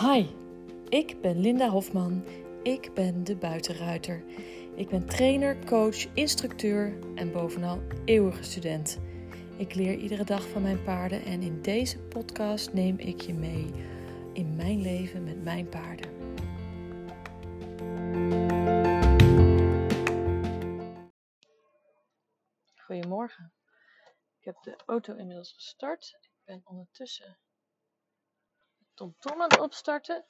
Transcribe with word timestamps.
Hi, 0.00 0.26
ik 0.88 1.20
ben 1.20 1.40
Linda 1.40 1.68
Hofman. 1.68 2.24
Ik 2.62 2.94
ben 2.94 3.24
de 3.24 3.36
buitenruiter. 3.36 4.24
Ik 4.74 4.88
ben 4.88 5.06
trainer, 5.06 5.64
coach, 5.64 6.14
instructeur 6.14 6.98
en 7.14 7.32
bovenal 7.32 7.82
eeuwige 8.04 8.42
student. 8.42 9.00
Ik 9.58 9.74
leer 9.74 9.94
iedere 9.98 10.24
dag 10.24 10.48
van 10.48 10.62
mijn 10.62 10.82
paarden 10.82 11.24
en 11.24 11.42
in 11.42 11.62
deze 11.62 11.98
podcast 11.98 12.72
neem 12.72 12.98
ik 12.98 13.20
je 13.20 13.34
mee 13.34 13.70
in 14.32 14.56
mijn 14.56 14.80
leven 14.80 15.24
met 15.24 15.42
mijn 15.42 15.68
paarden. 15.68 16.10
Goedemorgen. 22.76 23.52
Ik 24.38 24.44
heb 24.44 24.62
de 24.62 24.76
auto 24.86 25.14
inmiddels 25.14 25.52
gestart. 25.52 26.18
Ik 26.20 26.30
ben 26.44 26.60
ondertussen 26.64 27.38
TomTom 28.96 29.42
aan 29.42 29.48
het 29.48 29.60
opstarten. 29.60 30.24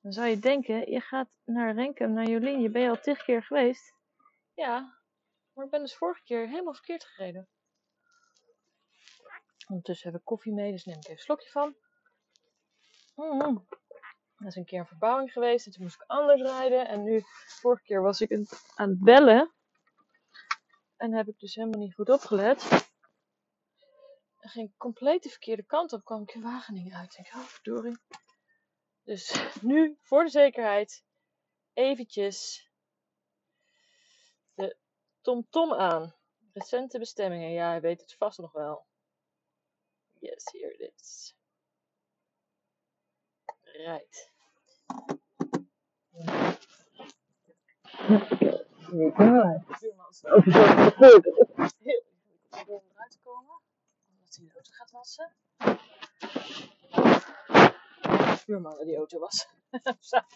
Dan 0.00 0.12
zou 0.12 0.28
je 0.28 0.38
denken, 0.38 0.90
je 0.90 1.00
gaat 1.00 1.28
naar 1.44 1.74
Renkum, 1.74 2.12
naar 2.12 2.28
Jolien. 2.28 2.60
Je 2.60 2.70
bent 2.70 2.90
al 2.90 3.02
tig 3.02 3.24
keer 3.24 3.42
geweest. 3.42 3.94
Ja, 4.54 4.98
maar 5.52 5.64
ik 5.64 5.70
ben 5.70 5.80
dus 5.80 5.96
vorige 5.96 6.22
keer 6.22 6.48
helemaal 6.48 6.74
verkeerd 6.74 7.04
gereden. 7.04 7.48
Ondertussen 9.68 10.10
heb 10.10 10.18
ik 10.18 10.24
koffie 10.24 10.52
mee, 10.52 10.72
dus 10.72 10.84
neem 10.84 10.96
ik 10.96 11.02
even 11.02 11.12
een 11.12 11.22
slokje 11.22 11.50
van. 11.50 11.76
Mm 13.14 13.66
Dat 14.36 14.48
is 14.48 14.56
een 14.56 14.64
keer 14.64 14.78
een 14.78 14.86
verbouwing 14.86 15.32
geweest 15.32 15.66
en 15.66 15.72
toen 15.72 15.82
moest 15.82 15.94
ik 15.94 16.04
anders 16.06 16.40
rijden. 16.40 16.88
En 16.88 17.02
nu, 17.02 17.22
vorige 17.60 17.82
keer 17.82 18.02
was 18.02 18.20
ik 18.20 18.30
aan 18.74 18.88
het 18.88 19.04
bellen. 19.04 19.52
En 20.96 21.14
heb 21.14 21.28
ik 21.28 21.38
dus 21.38 21.54
helemaal 21.54 21.80
niet 21.80 21.94
goed 21.94 22.08
opgelet. 22.08 22.89
En 24.50 24.56
ging 24.56 24.76
compleet 24.76 25.22
de 25.22 25.28
verkeerde 25.28 25.62
kant 25.62 25.92
op, 25.92 26.04
kwam 26.04 26.22
ik 26.22 26.34
in 26.34 26.42
Wageningen 26.42 26.96
uit. 26.96 27.18
Ik 27.18 27.24
denk, 27.24 27.34
oh 27.34 27.50
verdorie. 27.50 27.98
Dus 29.02 29.32
nu, 29.62 29.98
voor 30.00 30.24
de 30.24 30.30
zekerheid, 30.30 31.04
eventjes 31.72 32.70
de 34.54 34.76
TomTom 35.20 35.72
aan. 35.72 36.14
Recente 36.52 36.98
bestemmingen, 36.98 37.50
ja, 37.50 37.68
hij 37.68 37.80
weet 37.80 38.00
het 38.00 38.14
vast 38.14 38.38
nog 38.38 38.52
wel. 38.52 38.86
Yes, 40.18 40.44
here 40.52 40.76
it 40.78 40.92
is. 40.96 41.34
Right. 43.62 44.32
Over 50.22 50.52
Heel 50.96 51.20
te 51.20 51.30
komen. 51.30 51.70
Omdat 52.66 53.19
hij 54.40 54.48
de 54.48 54.54
auto 54.54 54.72
gaat 54.72 54.90
wassen. 54.90 55.32
De 58.36 58.42
buurman 58.46 58.84
die 58.84 58.96
auto 58.96 59.18
was. 59.18 59.46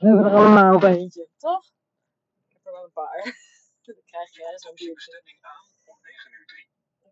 We 0.00 0.10
hebben 0.10 0.24
er 0.24 0.34
allemaal 0.34 0.74
op 0.74 0.82
eentje, 0.82 1.28
toch? 1.36 1.64
Ik 2.48 2.52
heb 2.52 2.66
er 2.66 2.72
wel 2.72 2.84
een 2.84 2.92
paar. 2.92 3.22
Dan 3.82 4.02
krijg 4.04 4.34
je 4.34 4.52
zo'n 4.54 4.74
buurtje. 4.74 5.22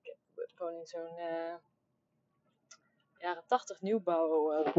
Ik 0.02 0.18
heb 0.34 0.50
gewoon 0.54 0.74
in 0.74 0.86
zo'n 0.86 1.18
uh, 1.18 1.54
jaren 3.18 3.46
80 3.46 3.80
nieuwbouw 3.80 4.52
uh, 4.52 4.74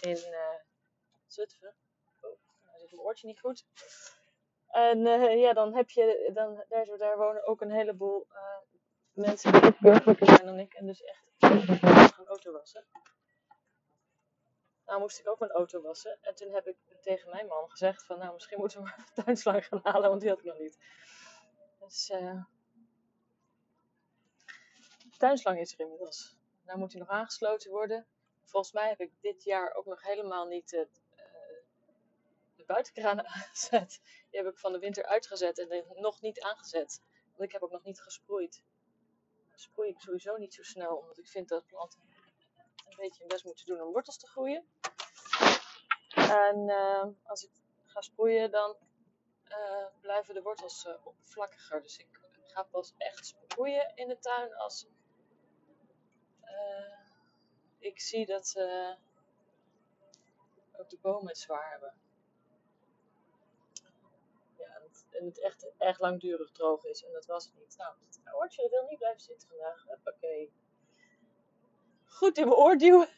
in 0.00 0.16
uh, 0.16 0.54
Zutphen. 1.26 1.74
Oh, 2.20 2.38
nou 2.64 2.78
zit 2.78 2.90
mijn 2.90 3.02
oortje 3.02 3.26
niet 3.26 3.40
goed. 3.40 3.66
En 4.66 4.98
uh, 4.98 5.40
ja, 5.40 5.52
dan 5.52 5.74
heb 5.74 5.90
je, 5.90 6.30
dan, 6.34 6.64
daar, 6.68 6.98
daar 6.98 7.16
wonen 7.16 7.46
ook 7.46 7.60
een 7.60 7.72
heleboel 7.72 8.26
uh, 8.30 8.58
mensen 9.14 9.52
die 9.52 9.62
ook 9.62 9.78
burgerlijker 9.78 10.26
zijn 10.26 10.46
dan 10.46 10.58
ik. 10.58 10.74
En 10.74 10.86
dus 10.86 11.02
echt 11.02 11.22
een 12.18 12.26
auto 12.26 12.52
wassen. 12.52 12.84
Nou 14.86 15.00
moest 15.00 15.18
ik 15.18 15.28
ook 15.28 15.38
mijn 15.38 15.50
auto 15.50 15.82
wassen. 15.82 16.18
En 16.20 16.34
toen 16.34 16.52
heb 16.52 16.66
ik 16.66 16.76
tegen 17.00 17.30
mijn 17.30 17.46
man 17.46 17.70
gezegd 17.70 18.06
van, 18.06 18.18
nou 18.18 18.32
misschien 18.32 18.58
moeten 18.58 18.78
we 18.78 18.84
maar 18.84 18.98
een 18.98 19.14
tuinslang 19.24 19.66
gaan 19.66 19.80
halen, 19.82 20.08
want 20.08 20.20
die 20.20 20.30
had 20.30 20.38
ik 20.38 20.44
nog 20.44 20.58
niet. 20.58 20.78
Dus 21.78 22.10
uh, 22.10 22.44
de 24.98 25.16
tuinslang 25.18 25.58
is 25.58 25.72
er 25.72 25.80
inmiddels. 25.80 26.36
Nou 26.64 26.78
moet 26.78 26.92
hij 26.92 27.00
nog 27.00 27.10
aangesloten 27.10 27.70
worden. 27.70 28.06
Volgens 28.44 28.72
mij 28.72 28.88
heb 28.88 29.00
ik 29.00 29.12
dit 29.20 29.44
jaar 29.44 29.74
ook 29.74 29.86
nog 29.86 30.02
helemaal 30.02 30.46
niet 30.46 30.70
het 30.70 31.02
de 32.56 32.72
buitenkranen 32.72 33.26
aangezet. 33.34 34.00
Die 34.30 34.40
heb 34.40 34.52
ik 34.52 34.58
van 34.58 34.72
de 34.72 34.78
winter 34.78 35.04
uitgezet 35.04 35.58
en 35.58 35.84
nog 35.94 36.20
niet 36.20 36.40
aangezet. 36.40 37.02
Want 37.24 37.42
ik 37.42 37.52
heb 37.52 37.62
ook 37.62 37.70
nog 37.70 37.84
niet 37.84 38.00
gesproeid. 38.00 38.62
Sproei 39.54 39.88
ik 39.88 40.00
sowieso 40.00 40.36
niet 40.36 40.54
zo 40.54 40.62
snel, 40.62 40.96
omdat 40.96 41.18
ik 41.18 41.28
vind 41.28 41.48
dat 41.48 41.66
planten 41.66 42.00
een 42.88 42.96
beetje 42.96 43.18
hun 43.18 43.28
best 43.28 43.44
moeten 43.44 43.66
doen 43.66 43.80
om 43.80 43.92
wortels 43.92 44.18
te 44.18 44.26
groeien. 44.26 44.66
En 46.14 46.68
uh, 46.68 47.04
als 47.24 47.44
ik 47.44 47.50
ga 47.84 48.00
sproeien, 48.00 48.50
dan 48.50 48.76
uh, 49.48 49.86
blijven 50.00 50.34
de 50.34 50.42
wortels 50.42 50.84
uh, 50.84 51.06
oppervlakkiger. 51.06 51.82
Dus 51.82 51.98
ik 51.98 52.08
ga 52.44 52.62
pas 52.62 52.94
echt 52.96 53.26
sproeien 53.26 53.92
in 53.94 54.08
de 54.08 54.18
tuin 54.18 54.54
als 54.54 54.86
ik 57.78 58.00
zie 58.00 58.26
dat 58.26 58.54
ook 60.76 60.88
de 60.88 60.98
bomen 61.00 61.28
het 61.28 61.38
zwaar 61.38 61.70
hebben. 61.70 62.03
En 65.14 65.24
het 65.24 65.40
echt 65.40 65.66
erg 65.78 66.00
langdurig 66.00 66.50
droog 66.50 66.84
is. 66.84 67.04
En 67.04 67.12
dat 67.12 67.26
was 67.26 67.44
het 67.44 67.54
niet. 67.58 67.74
Nou, 67.76 67.94
het 68.06 68.20
oortje 68.34 68.68
wil 68.70 68.86
niet 68.88 68.98
blijven 68.98 69.20
zitten 69.20 69.48
vandaag. 69.48 69.86
Oké. 70.04 70.48
Goed 72.04 72.38
in 72.38 72.48
mijn 72.48 72.60
oor 72.60 72.76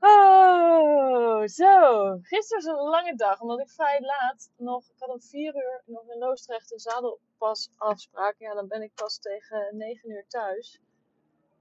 oh, 0.00 1.46
zo. 1.46 2.18
Gisteren 2.22 2.64
was 2.64 2.64
een 2.64 2.88
lange 2.88 3.14
dag, 3.14 3.40
omdat 3.40 3.60
ik 3.60 3.70
vrij 3.70 4.00
laat 4.00 4.50
nog... 4.56 4.88
Ik 4.88 4.98
had 4.98 5.08
om 5.08 5.22
4 5.22 5.54
uur 5.54 5.82
nog 5.86 6.08
in 6.08 6.18
Loosdrecht 6.18 6.72
een 6.72 6.78
zadelpas 6.78 7.70
afspraak. 7.76 8.38
Ja, 8.38 8.54
dan 8.54 8.68
ben 8.68 8.82
ik 8.82 8.94
pas 8.94 9.18
tegen 9.18 9.76
9 9.76 10.10
uur 10.10 10.26
thuis. 10.28 10.80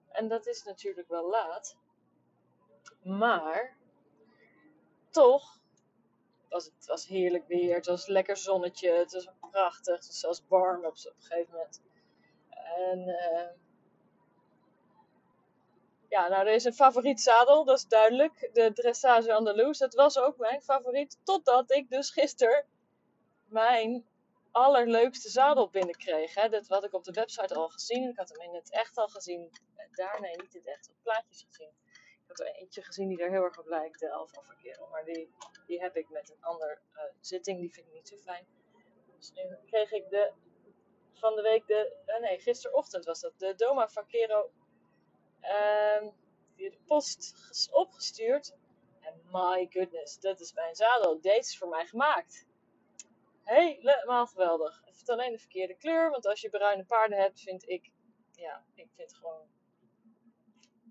En 0.10 0.28
dat 0.28 0.48
is 0.48 0.64
natuurlijk 0.64 1.08
wel 1.08 1.30
laat. 1.30 1.78
Maar 3.04 3.78
toch 5.10 5.60
was 6.56 6.66
het 6.66 6.86
was 6.86 7.08
heerlijk 7.08 7.48
weer. 7.48 7.76
Het 7.76 7.86
was 7.86 8.08
lekker 8.08 8.38
zonnetje. 8.38 8.90
Het 8.92 9.14
was 9.14 9.28
prachtig. 9.52 9.96
Het 9.96 10.08
was 10.08 10.20
zelfs 10.20 10.44
warm 10.48 10.86
op, 10.86 10.92
op 10.92 11.14
een 11.18 11.24
gegeven 11.24 11.54
moment. 11.54 11.82
En 12.90 13.00
uh, 13.00 13.48
ja, 16.10 16.28
nou, 16.28 16.48
er 16.48 16.54
is 16.54 16.64
een 16.64 16.74
favoriet 16.74 17.22
zadel, 17.22 17.64
dat 17.66 17.78
is 17.78 17.88
duidelijk. 17.88 18.50
De 18.54 18.74
Dressage 18.74 19.34
Andalous. 19.34 19.78
Dat 19.78 19.94
was 19.94 20.18
ook 20.18 20.38
mijn 20.38 20.62
favoriet. 20.62 21.18
Totdat 21.24 21.72
ik 21.72 21.90
dus 21.90 22.10
gisteren 22.10 22.66
mijn 23.46 24.06
allerleukste 24.52 25.30
zadel 25.30 25.70
binnenkreeg. 25.70 26.34
Hè. 26.34 26.50
Dat 26.50 26.68
had 26.68 26.84
ik 26.84 26.94
op 26.94 27.04
de 27.04 27.12
website 27.12 27.56
al 27.56 27.70
gezien. 27.70 28.10
Ik 28.10 28.18
had 28.18 28.30
hem 28.30 28.42
in 28.42 28.54
het 28.54 28.72
echt 28.72 28.98
al 28.98 29.08
gezien. 29.08 29.52
Nee, 30.20 30.36
niet 30.36 30.54
in 30.54 30.62
het 30.64 30.68
echt. 30.68 30.90
Op 30.90 30.96
plaatjes 31.04 31.46
gezien. 31.48 31.72
Ik 32.26 32.38
had 32.38 32.48
er 32.48 32.56
eentje 32.56 32.84
gezien 32.84 33.08
die 33.08 33.22
er 33.22 33.30
heel 33.30 33.44
erg 33.44 33.60
op 33.60 33.68
lijkt, 33.68 34.00
de 34.00 34.12
Alfa 34.12 34.42
Verkero. 34.42 34.88
Maar 34.88 35.06
die, 35.06 35.34
die 35.66 35.82
heb 35.82 35.96
ik 35.96 36.10
met 36.10 36.30
een 36.30 36.44
ander 36.44 36.82
uh, 36.94 37.02
zitting, 37.20 37.60
die 37.60 37.74
vind 37.74 37.88
ik 37.88 37.94
niet 37.94 38.08
zo 38.08 38.18
fijn. 38.18 38.46
Dus 39.18 39.32
nu 39.32 39.58
kreeg 39.66 39.92
ik 39.92 40.10
de, 40.10 40.34
van 41.14 41.36
de 41.36 41.42
week 41.42 41.68
de, 41.68 41.98
uh, 42.06 42.20
nee, 42.20 42.40
gisterochtend 42.40 43.06
was 43.06 43.20
dat, 43.20 43.40
de 43.40 43.56
Doma 43.56 43.90
Vaquero 43.90 44.52
uh, 45.42 46.08
via 46.56 46.70
de 46.70 46.80
post 46.86 47.70
opgestuurd. 47.72 48.56
En 49.00 49.22
my 49.32 49.68
goodness, 49.70 50.20
dat 50.20 50.40
is 50.40 50.54
mijn 50.54 50.76
zadel. 50.76 51.22
Deze 51.22 51.40
is 51.40 51.58
voor 51.58 51.70
mij 51.70 51.86
gemaakt. 51.86 52.48
Helemaal 53.44 54.28
geweldig. 54.28 54.76
Het 54.76 54.86
heeft 54.86 55.10
alleen 55.10 55.32
de 55.32 55.40
verkeerde 55.40 55.76
kleur, 55.76 56.10
want 56.10 56.26
als 56.26 56.42
je 56.42 56.50
bruine 56.50 56.86
paarden 56.86 57.18
hebt, 57.18 57.42
vind 57.42 57.70
ik, 57.70 57.92
ja, 58.32 58.66
ik 58.74 58.90
vind 58.96 59.14
gewoon 59.14 59.48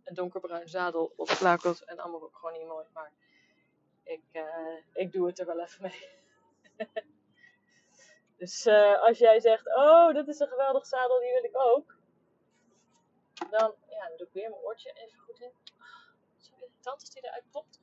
een 0.05 0.15
donkerbruin 0.15 0.69
zadel 0.69 1.12
opgeslakeld 1.17 1.85
en 1.85 1.99
allemaal 1.99 2.23
ook 2.23 2.37
gewoon 2.37 2.59
niet 2.59 2.67
mooi. 2.67 2.87
Maar 2.93 3.12
ik, 4.03 4.25
uh, 4.33 4.79
ik 4.93 5.12
doe 5.12 5.27
het 5.27 5.39
er 5.39 5.47
wel 5.47 5.61
even 5.61 5.83
mee. 5.83 6.09
dus 8.39 8.67
uh, 8.67 9.03
als 9.03 9.19
jij 9.19 9.41
zegt, 9.41 9.77
oh, 9.77 10.15
dit 10.15 10.29
is 10.29 10.39
een 10.39 10.49
geweldig 10.49 10.87
zadel, 10.87 11.21
die 11.21 11.33
wil 11.33 11.45
ik 11.45 11.59
ook. 11.61 11.97
Dan, 13.51 13.75
ja, 13.89 14.09
dan 14.09 14.17
doe 14.17 14.27
ik 14.27 14.33
weer 14.33 14.51
mijn 14.51 14.62
oortje 14.62 14.93
even 14.93 15.19
goed 15.19 15.41
in. 15.41 15.53
Zo 16.39 16.53
irritant 16.55 17.01
als 17.01 17.11
die 17.11 17.27
eruit 17.27 17.51
popt. 17.51 17.81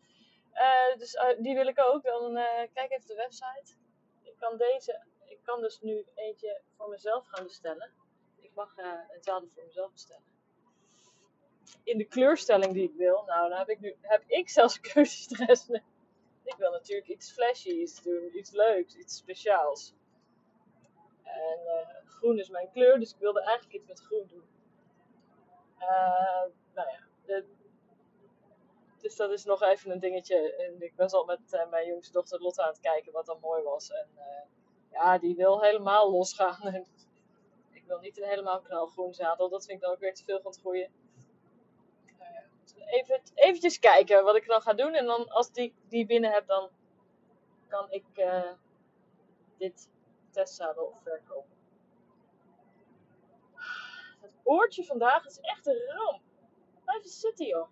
Uh, 0.54 0.98
dus 0.98 1.18
die 1.38 1.56
wil 1.56 1.68
ik 1.68 1.80
ook. 1.80 2.04
Dan 2.04 2.34
kijk 2.74 2.92
even 2.92 3.08
de 3.08 3.16
website. 3.16 3.74
Ik 4.22 4.38
kan 4.38 4.58
deze, 4.58 5.04
ik 5.26 5.40
kan 5.44 5.62
dus 5.62 5.80
nu 5.80 6.06
eentje 6.16 6.62
voor 6.78 6.90
mezelf 6.90 7.28
gaan 7.28 7.44
bestellen. 7.44 7.92
Ik 8.36 8.54
mag 8.54 8.78
een 8.78 9.22
zadel 9.22 9.50
voor 9.50 9.64
mezelf 9.64 9.92
bestellen 9.92 10.41
in 11.84 11.98
de 11.98 12.06
kleurstelling 12.06 12.74
die 12.74 12.90
ik 12.90 12.96
wil. 12.96 13.24
Nou, 13.26 13.50
dan 13.50 13.58
heb 13.58 13.70
ik 13.70 13.80
nu 13.80 13.96
heb 14.02 14.24
ik 14.28 14.50
zelfs 14.50 14.80
keuzestress. 14.94 15.70
Ik 16.44 16.56
wil 16.58 16.72
natuurlijk 16.72 17.08
iets 17.08 17.32
flashy's 17.32 18.02
doen, 18.02 18.38
iets 18.38 18.52
leuks, 18.52 18.96
iets 18.96 19.18
speciaals. 19.18 19.94
En 21.24 21.60
uh, 21.66 22.10
groen 22.10 22.40
is 22.40 22.50
mijn 22.50 22.72
kleur, 22.72 23.00
dus 23.00 23.12
ik 23.12 23.20
wilde 23.20 23.44
eigenlijk 23.44 23.76
iets 23.76 23.88
met 23.88 24.00
groen 24.00 24.28
doen. 24.28 24.44
Uh, 25.80 26.44
nou 26.74 26.88
ja, 26.90 27.44
Dus 29.02 29.16
dat 29.16 29.32
is 29.32 29.46
nog 29.46 29.62
even 29.62 29.92
een 29.92 30.00
dingetje. 30.00 30.56
En 30.56 30.82
ik 30.82 30.94
was 30.96 31.14
al 31.14 31.26
met 31.26 31.54
uh, 31.54 31.70
mijn 31.70 31.88
jongste 31.88 32.12
dochter 32.12 32.42
Lotte 32.42 32.62
aan 32.62 32.70
het 32.70 32.80
kijken 32.80 33.12
wat 33.12 33.26
dan 33.26 33.40
mooi 33.40 33.64
was. 33.64 33.92
En 33.92 34.08
ja, 34.92 35.18
die 35.18 35.36
wil 35.36 35.62
helemaal 35.62 36.12
losgaan. 36.12 36.74
Ik 37.72 37.84
wil 37.88 38.00
niet 38.00 38.18
een 38.18 38.28
helemaal 38.28 38.62
knalgroen 38.62 39.14
zadel. 39.14 39.50
Dat 39.50 39.66
vind 39.66 39.78
ik 39.78 39.84
dan 39.84 39.94
ook 39.94 40.00
weer 40.00 40.14
te 40.14 40.24
veel 40.24 40.42
van 40.42 40.52
het 40.52 40.60
groeien. 40.60 40.92
Uh, 42.82 42.94
even, 42.94 43.22
eventjes 43.34 43.80
kijken 43.80 44.24
wat 44.24 44.36
ik 44.36 44.48
dan 44.48 44.62
ga 44.62 44.74
doen. 44.74 44.94
En 44.94 45.06
dan 45.06 45.30
als 45.30 45.52
die, 45.52 45.76
die 45.88 46.06
binnen 46.06 46.32
heb, 46.32 46.48
dan 46.48 46.70
kan 47.68 47.92
ik 47.92 48.06
dit 49.58 49.90
testzadel 50.32 50.98
verkopen. 51.04 51.58
Het 54.22 54.36
oortje 54.44 54.84
vandaag 54.84 55.26
is 55.26 55.40
echt 55.40 55.68
een 55.68 55.82
ramp. 55.88 56.22
Blijf 56.84 57.04
zitten 57.04 57.46
joh. 57.46 57.68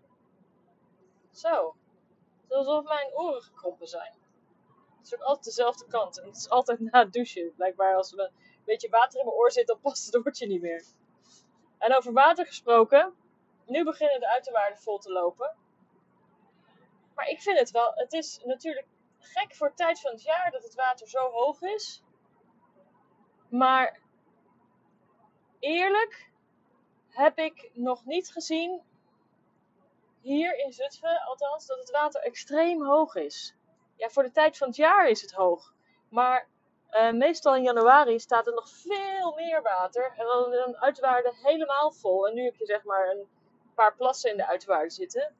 Zo. 1.31 1.75
Het 2.41 2.51
is 2.51 2.55
alsof 2.57 2.83
mijn 2.83 3.13
oren 3.13 3.41
gekrompen 3.41 3.87
zijn. 3.87 4.13
Het 4.97 5.05
is 5.05 5.15
ook 5.15 5.21
altijd 5.21 5.45
dezelfde 5.45 5.87
kant. 5.87 6.19
En 6.19 6.27
het 6.27 6.37
is 6.37 6.49
altijd 6.49 6.79
na 6.79 6.99
het 6.99 7.13
douchen. 7.13 7.53
Blijkbaar 7.55 7.95
als 7.95 8.11
er 8.11 8.19
een 8.19 8.31
beetje 8.65 8.89
water 8.89 9.19
in 9.19 9.25
mijn 9.25 9.37
oor 9.37 9.51
zit, 9.51 9.67
dan 9.67 9.79
past 9.79 10.05
het 10.05 10.25
oortje 10.25 10.47
niet 10.47 10.61
meer. 10.61 10.85
En 11.77 11.95
over 11.95 12.13
water 12.13 12.45
gesproken. 12.45 13.13
Nu 13.69 13.83
beginnen 13.83 14.19
de 14.19 14.27
uiterwaarden 14.27 14.79
vol 14.79 14.97
te 14.97 15.11
lopen. 15.11 15.55
Maar 17.15 17.27
ik 17.27 17.41
vind 17.41 17.59
het 17.59 17.71
wel. 17.71 17.91
Het 17.95 18.13
is 18.13 18.39
natuurlijk 18.43 18.87
gek 19.19 19.55
voor 19.55 19.73
tijd 19.73 19.99
van 19.99 20.11
het 20.11 20.23
jaar 20.23 20.51
dat 20.51 20.63
het 20.63 20.75
water 20.75 21.07
zo 21.07 21.29
hoog 21.29 21.61
is. 21.61 22.03
Maar 23.49 23.99
eerlijk 25.59 26.31
heb 27.09 27.37
ik 27.37 27.71
nog 27.73 28.05
niet 28.05 28.31
gezien 28.31 28.81
hier 30.21 30.57
in 30.57 30.73
Zutphen, 30.73 31.21
althans, 31.21 31.65
dat 31.65 31.77
het 31.77 31.91
water 31.91 32.21
extreem 32.21 32.85
hoog 32.85 33.15
is. 33.15 33.55
Ja, 33.95 34.09
voor 34.09 34.23
de 34.23 34.31
tijd 34.31 34.57
van 34.57 34.67
het 34.67 34.77
jaar 34.77 35.09
is 35.09 35.21
het 35.21 35.31
hoog. 35.31 35.73
Maar 36.09 36.47
uh, 36.91 37.11
meestal 37.11 37.55
in 37.55 37.63
januari 37.63 38.19
staat 38.19 38.47
er 38.47 38.53
nog 38.53 38.69
veel 38.69 39.33
meer 39.35 39.61
water. 39.61 40.13
En 40.17 40.25
dan 40.25 40.53
een 40.53 40.77
uitwaarde 40.77 41.33
helemaal 41.43 41.91
vol. 41.91 42.27
En 42.27 42.33
nu 42.33 42.43
heb 42.43 42.55
je 42.55 42.65
zeg 42.65 42.83
maar 42.83 43.09
een 43.09 43.27
paar 43.79 43.95
plassen 43.95 44.31
in 44.31 44.37
de 44.37 44.47
uitwaarde 44.47 44.89
zitten. 44.89 45.35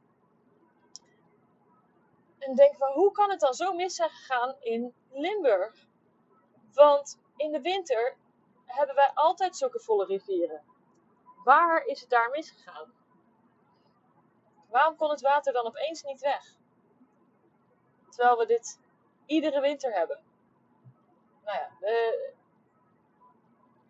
En 2.39 2.55
denk 2.55 2.75
van, 2.75 2.91
hoe 2.91 3.11
kan 3.11 3.29
het 3.29 3.39
dan 3.39 3.53
zo 3.53 3.73
mis 3.73 3.95
zijn 3.95 4.09
gegaan 4.09 4.55
in 4.59 4.93
Limburg? 5.11 5.85
Want 6.73 7.19
in 7.35 7.51
de 7.51 7.61
winter 7.61 8.17
hebben 8.65 8.95
wij 8.95 9.11
altijd 9.13 9.57
zulke 9.57 9.79
volle 9.79 10.05
rivieren. 10.05 10.63
Waar 11.43 11.85
is 11.85 12.01
het 12.01 12.09
daar 12.09 12.29
misgegaan? 12.29 12.93
Waarom 14.69 14.95
kon 14.95 15.09
het 15.09 15.21
water 15.21 15.53
dan 15.53 15.65
opeens 15.65 16.03
niet 16.03 16.21
weg? 16.21 16.55
Terwijl 18.09 18.37
we 18.37 18.45
dit 18.45 18.79
iedere 19.25 19.61
winter 19.61 19.93
hebben. 19.93 20.23
Nou 21.43 21.57
ja, 21.57 21.71
uh, 21.81 22.38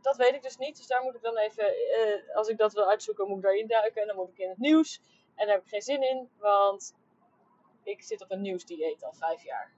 dat 0.01 0.15
weet 0.15 0.33
ik 0.33 0.41
dus 0.41 0.57
niet. 0.57 0.77
Dus 0.77 0.87
daar 0.87 1.03
moet 1.03 1.15
ik 1.15 1.21
dan 1.21 1.37
even, 1.37 1.65
uh, 1.65 2.35
als 2.35 2.47
ik 2.47 2.57
dat 2.57 2.73
wil 2.73 2.89
uitzoeken, 2.89 3.27
moet 3.27 3.37
ik 3.37 3.43
daarin 3.43 3.67
duiken. 3.67 4.01
En 4.01 4.07
dan 4.07 4.15
moet 4.15 4.29
ik 4.29 4.37
in 4.37 4.49
het 4.49 4.57
nieuws. 4.57 5.01
En 5.35 5.45
daar 5.45 5.55
heb 5.55 5.63
ik 5.63 5.69
geen 5.69 5.81
zin 5.81 6.01
in, 6.01 6.29
want 6.37 6.95
ik 7.83 8.03
zit 8.03 8.21
op 8.23 8.31
een 8.31 8.41
nieuwsdieet 8.41 9.03
al 9.03 9.13
vijf 9.13 9.43
jaar. 9.43 9.73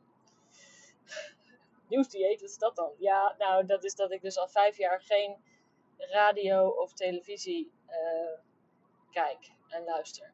nieuwsdieet, 1.89 2.41
wat 2.41 2.50
is 2.50 2.57
dat 2.57 2.75
dan? 2.75 2.94
Ja, 2.97 3.35
nou, 3.38 3.65
dat 3.65 3.83
is 3.83 3.95
dat 3.95 4.12
ik 4.12 4.21
dus 4.21 4.38
al 4.38 4.47
vijf 4.47 4.77
jaar 4.77 5.01
geen 5.01 5.44
radio 5.97 6.67
of 6.67 6.94
televisie 6.94 7.71
uh, 7.88 8.39
kijk 9.12 9.51
en 9.67 9.83
luister 9.83 10.33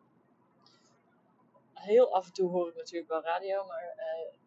heel 1.80 2.14
af 2.14 2.26
en 2.26 2.34
toe 2.34 2.50
hoor 2.50 2.70
ik 2.70 2.76
natuurlijk 2.76 3.12
wel 3.12 3.22
radio, 3.22 3.66
maar 3.66 3.96
uh, 3.98 4.38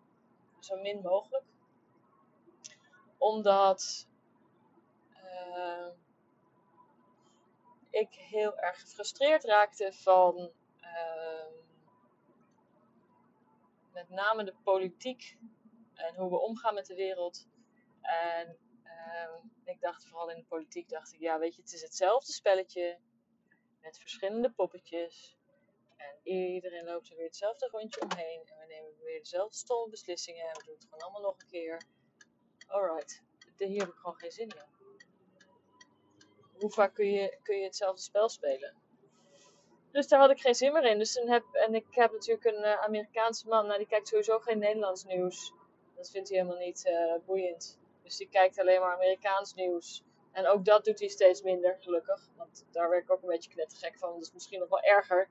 zo 0.59 0.77
min 0.77 1.01
mogelijk. 1.01 1.45
Omdat 3.19 4.09
uh, 5.49 5.89
ik 7.91 8.15
heel 8.15 8.59
erg 8.59 8.81
gefrustreerd 8.81 9.45
raakte 9.45 9.93
van 9.93 10.53
uh, 10.81 11.47
met 13.93 14.09
name 14.09 14.45
de 14.45 14.55
politiek 14.65 15.37
en 15.95 16.15
hoe 16.15 16.31
we 16.31 16.41
omgaan 16.41 16.75
met 16.75 16.87
de 16.87 16.95
wereld. 16.95 17.49
En 18.01 18.59
ehm, 18.83 19.35
ik 19.65 19.81
dacht 19.81 20.07
vooral 20.07 20.31
in 20.31 20.37
de 20.37 20.45
politiek, 20.45 20.89
dacht 20.89 21.13
ik, 21.13 21.21
ja 21.21 21.39
weet 21.39 21.55
je, 21.55 21.63
het 21.63 21.73
is 21.73 21.83
hetzelfde 21.83 22.33
spelletje 22.33 22.99
met 23.81 23.99
verschillende 23.99 24.51
poppetjes. 24.51 25.39
En 25.97 26.21
iedereen 26.23 26.85
loopt 26.85 27.11
er 27.11 27.17
weer 27.17 27.27
hetzelfde 27.27 27.69
rondje 27.71 28.01
omheen. 28.01 28.43
En 28.47 28.59
we 28.59 28.67
nemen 28.67 28.93
weer 29.03 29.19
dezelfde 29.19 29.57
stomme 29.57 29.91
beslissingen. 29.91 30.49
En 30.49 30.57
we 30.57 30.65
doen 30.65 30.75
het 30.75 30.85
gewoon 30.85 31.01
allemaal 31.01 31.23
nog 31.23 31.41
een 31.41 31.47
keer. 31.47 31.83
Alright, 32.67 33.23
hier 33.57 33.81
heb 33.81 33.89
ik 33.89 33.99
gewoon 33.99 34.17
geen 34.17 34.33
zin 34.33 34.49
in. 34.49 34.80
Hoe 36.61 36.71
vaak 36.71 36.95
kun 36.95 37.11
je, 37.11 37.39
kun 37.43 37.57
je 37.57 37.65
hetzelfde 37.65 38.03
spel 38.03 38.29
spelen? 38.29 38.75
Dus 39.93 40.09
daar 40.09 40.21
had 40.21 40.31
ik 40.31 40.41
geen 40.41 40.55
zin 40.55 40.73
meer 40.73 40.85
in. 40.85 40.99
Dus 40.99 41.15
heb, 41.15 41.45
en 41.53 41.75
ik 41.75 41.87
heb 41.91 42.13
natuurlijk 42.13 42.45
een 42.45 42.65
uh, 42.65 42.83
Amerikaanse 42.83 43.49
man. 43.49 43.67
Nou, 43.67 43.79
die 43.79 43.87
kijkt 43.87 44.09
sowieso 44.09 44.39
geen 44.39 44.59
Nederlands 44.59 45.05
nieuws. 45.05 45.53
Dat 45.97 46.11
vindt 46.11 46.29
hij 46.29 46.39
helemaal 46.39 46.61
niet 46.61 46.87
uh, 46.87 47.15
boeiend. 47.27 47.79
Dus 48.03 48.17
die 48.17 48.29
kijkt 48.29 48.59
alleen 48.59 48.81
maar 48.81 48.95
Amerikaans 48.95 49.55
nieuws. 49.55 50.03
En 50.33 50.47
ook 50.47 50.65
dat 50.65 50.85
doet 50.85 50.99
hij 50.99 51.09
steeds 51.09 51.43
minder, 51.43 51.77
gelukkig. 51.81 52.31
Want 52.37 52.67
daar 52.71 52.89
werd 52.89 53.03
ik 53.03 53.11
ook 53.11 53.23
een 53.23 53.29
beetje 53.29 53.51
knettergek 53.51 53.99
van. 53.99 54.13
Dat 54.13 54.23
is 54.23 54.33
misschien 54.33 54.59
nog 54.59 54.69
wel 54.69 54.81
erger 54.81 55.29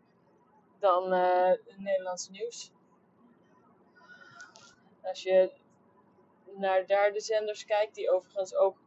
dan 0.80 1.14
uh, 1.14 1.48
het 1.48 1.78
Nederlandse 1.78 2.32
nieuws. 2.32 2.72
Als 5.04 5.24
je 5.24 5.52
naar 6.56 6.86
daar 6.86 7.14
de 7.14 7.20
zenders 7.20 7.66
kijkt, 7.66 7.96
die 7.96 8.12
overigens 8.12 8.56
ook 8.56 8.78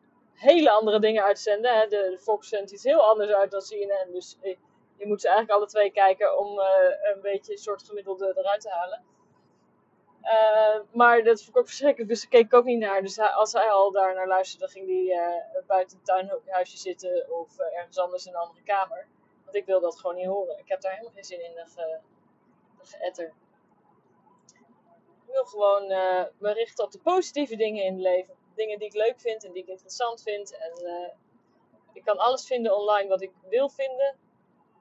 hele 0.42 0.70
andere 0.70 1.00
dingen 1.00 1.22
uitzenden. 1.22 1.78
Hè. 1.78 1.86
De, 1.86 2.18
Fox 2.20 2.48
zendt 2.48 2.70
iets 2.70 2.84
heel 2.84 3.00
anders 3.00 3.30
uit 3.30 3.50
dan 3.50 3.60
CNN. 3.60 4.12
Dus 4.12 4.38
je, 4.42 4.56
je 4.96 5.06
moet 5.06 5.20
ze 5.20 5.28
eigenlijk 5.28 5.58
alle 5.58 5.68
twee 5.68 5.90
kijken 5.90 6.38
om 6.38 6.58
uh, 6.58 6.64
een 7.14 7.20
beetje 7.20 7.52
een 7.52 7.58
soort 7.58 7.82
gemiddelde 7.82 8.34
eruit 8.36 8.60
te 8.60 8.70
halen. 8.70 9.02
Uh, 10.22 10.80
maar 10.92 11.22
dat 11.22 11.38
vond 11.38 11.48
ik 11.48 11.56
ook 11.56 11.66
verschrikkelijk, 11.66 12.10
dus 12.10 12.20
daar 12.20 12.30
keek 12.30 12.44
ik 12.44 12.54
ook 12.54 12.64
niet 12.64 12.78
naar. 12.78 13.02
Dus 13.02 13.18
als 13.18 13.52
hij 13.52 13.70
al 13.70 13.90
daar 13.90 14.14
naar 14.14 14.26
luisterde, 14.26 14.68
ging 14.68 14.86
hij 14.86 15.44
buiten 15.66 15.96
het 15.96 16.06
tuinhuisje 16.06 16.76
zitten 16.76 17.26
of 17.30 17.58
ergens 17.58 17.98
anders 17.98 18.26
in 18.26 18.32
een 18.32 18.40
andere 18.40 18.62
kamer 18.62 19.06
ik 19.54 19.66
wil 19.66 19.80
dat 19.80 20.00
gewoon 20.00 20.16
niet 20.16 20.26
horen. 20.26 20.58
Ik 20.58 20.68
heb 20.68 20.80
daar 20.80 20.92
helemaal 20.92 21.12
geen 21.12 21.24
zin 21.24 21.44
in, 21.44 21.54
de, 21.54 21.64
ge, 21.66 21.98
geëtter. 22.82 23.32
Ik 25.26 25.32
wil 25.38 25.44
gewoon 25.44 25.86
me 26.38 26.52
richten 26.52 26.84
op 26.84 26.90
de 26.90 27.00
positieve 27.00 27.56
dingen 27.56 27.84
in 27.84 27.92
het 27.92 28.02
leven. 28.02 28.34
Dingen 28.54 28.78
die 28.78 28.88
ik 28.88 28.94
leuk 28.94 29.20
vind 29.20 29.44
en 29.44 29.52
die 29.52 29.62
ik 29.62 29.68
interessant 29.68 30.22
vind. 30.22 30.56
En 30.56 30.84
uh, 30.84 31.08
ik 31.92 32.04
kan 32.04 32.18
alles 32.18 32.46
vinden 32.46 32.76
online 32.76 33.08
wat 33.08 33.22
ik 33.22 33.32
wil 33.48 33.68
vinden. 33.68 34.16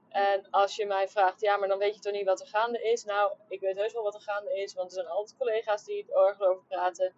En 0.09 0.49
als 0.49 0.75
je 0.75 0.85
mij 0.85 1.07
vraagt, 1.07 1.41
ja, 1.41 1.57
maar 1.57 1.67
dan 1.67 1.77
weet 1.77 1.95
je 1.95 2.01
toch 2.01 2.13
niet 2.13 2.25
wat 2.25 2.41
er 2.41 2.47
gaande 2.47 2.81
is? 2.91 3.03
Nou, 3.03 3.33
ik 3.47 3.59
weet 3.59 3.75
heus 3.75 3.93
wel 3.93 4.03
wat 4.03 4.15
er 4.15 4.21
gaande 4.21 4.53
is, 4.61 4.73
want 4.73 4.87
er 4.87 4.93
zijn 4.93 5.07
altijd 5.07 5.37
collega's 5.37 5.83
die 5.83 6.05
er 6.07 6.25
ergens 6.25 6.47
over 6.47 6.63
praten. 6.67 7.13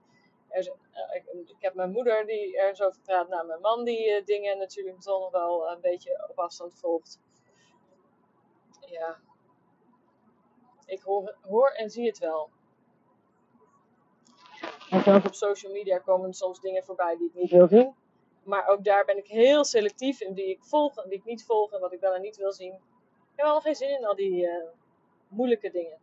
Er, 0.50 0.74
ik, 1.12 1.24
ik, 1.48 1.56
heb 1.60 1.74
mijn 1.74 1.92
moeder 1.92 2.26
die 2.26 2.58
ergens 2.58 2.82
over 2.82 3.02
praat. 3.02 3.30
Nou, 3.30 3.48
mijn 3.48 3.62
man 3.62 3.84
die 3.84 4.10
uh, 4.10 4.26
dingen 4.26 4.58
natuurlijk 4.58 5.02
toch 5.02 5.20
nog 5.20 5.32
wel 5.32 5.72
een 5.72 5.82
beetje 5.82 6.28
op 6.30 6.40
afstand 6.40 6.76
volgt 6.80 7.20
ja, 8.94 9.20
ik 10.86 11.02
hoor, 11.02 11.36
hoor 11.42 11.70
en 11.70 11.90
zie 11.90 12.08
het 12.08 12.18
wel. 12.18 12.50
Ook 14.94 15.26
op 15.26 15.34
social 15.34 15.72
media 15.72 15.98
komen 15.98 16.34
soms 16.34 16.60
dingen 16.60 16.84
voorbij 16.84 17.18
die 17.18 17.28
ik 17.28 17.34
niet 17.34 17.52
wil 17.52 17.68
zien. 17.68 17.94
Maar 18.44 18.68
ook 18.68 18.84
daar 18.84 19.06
ben 19.06 19.18
ik 19.18 19.28
heel 19.28 19.66
selectief 19.66 20.22
in 20.22 20.34
wie 20.34 20.50
ik 20.50 20.64
volg 20.64 20.98
en 20.98 21.10
wie 21.10 21.18
ik 21.18 21.26
niet 21.26 21.46
volg 21.46 21.72
en 21.72 21.80
wat 21.80 21.94
ik 21.94 22.00
wel 22.00 22.14
en 22.14 22.22
niet 22.22 22.38
wil 22.38 22.52
zien. 22.52 22.74
Ik 22.74 23.36
heb 23.36 23.46
wel 23.46 23.62
geen 23.62 23.76
zin 23.76 23.90
in 23.90 24.06
al 24.06 24.16
die 24.16 24.46
uh, 24.46 24.64
moeilijke 25.28 25.72
dingen. 25.72 25.98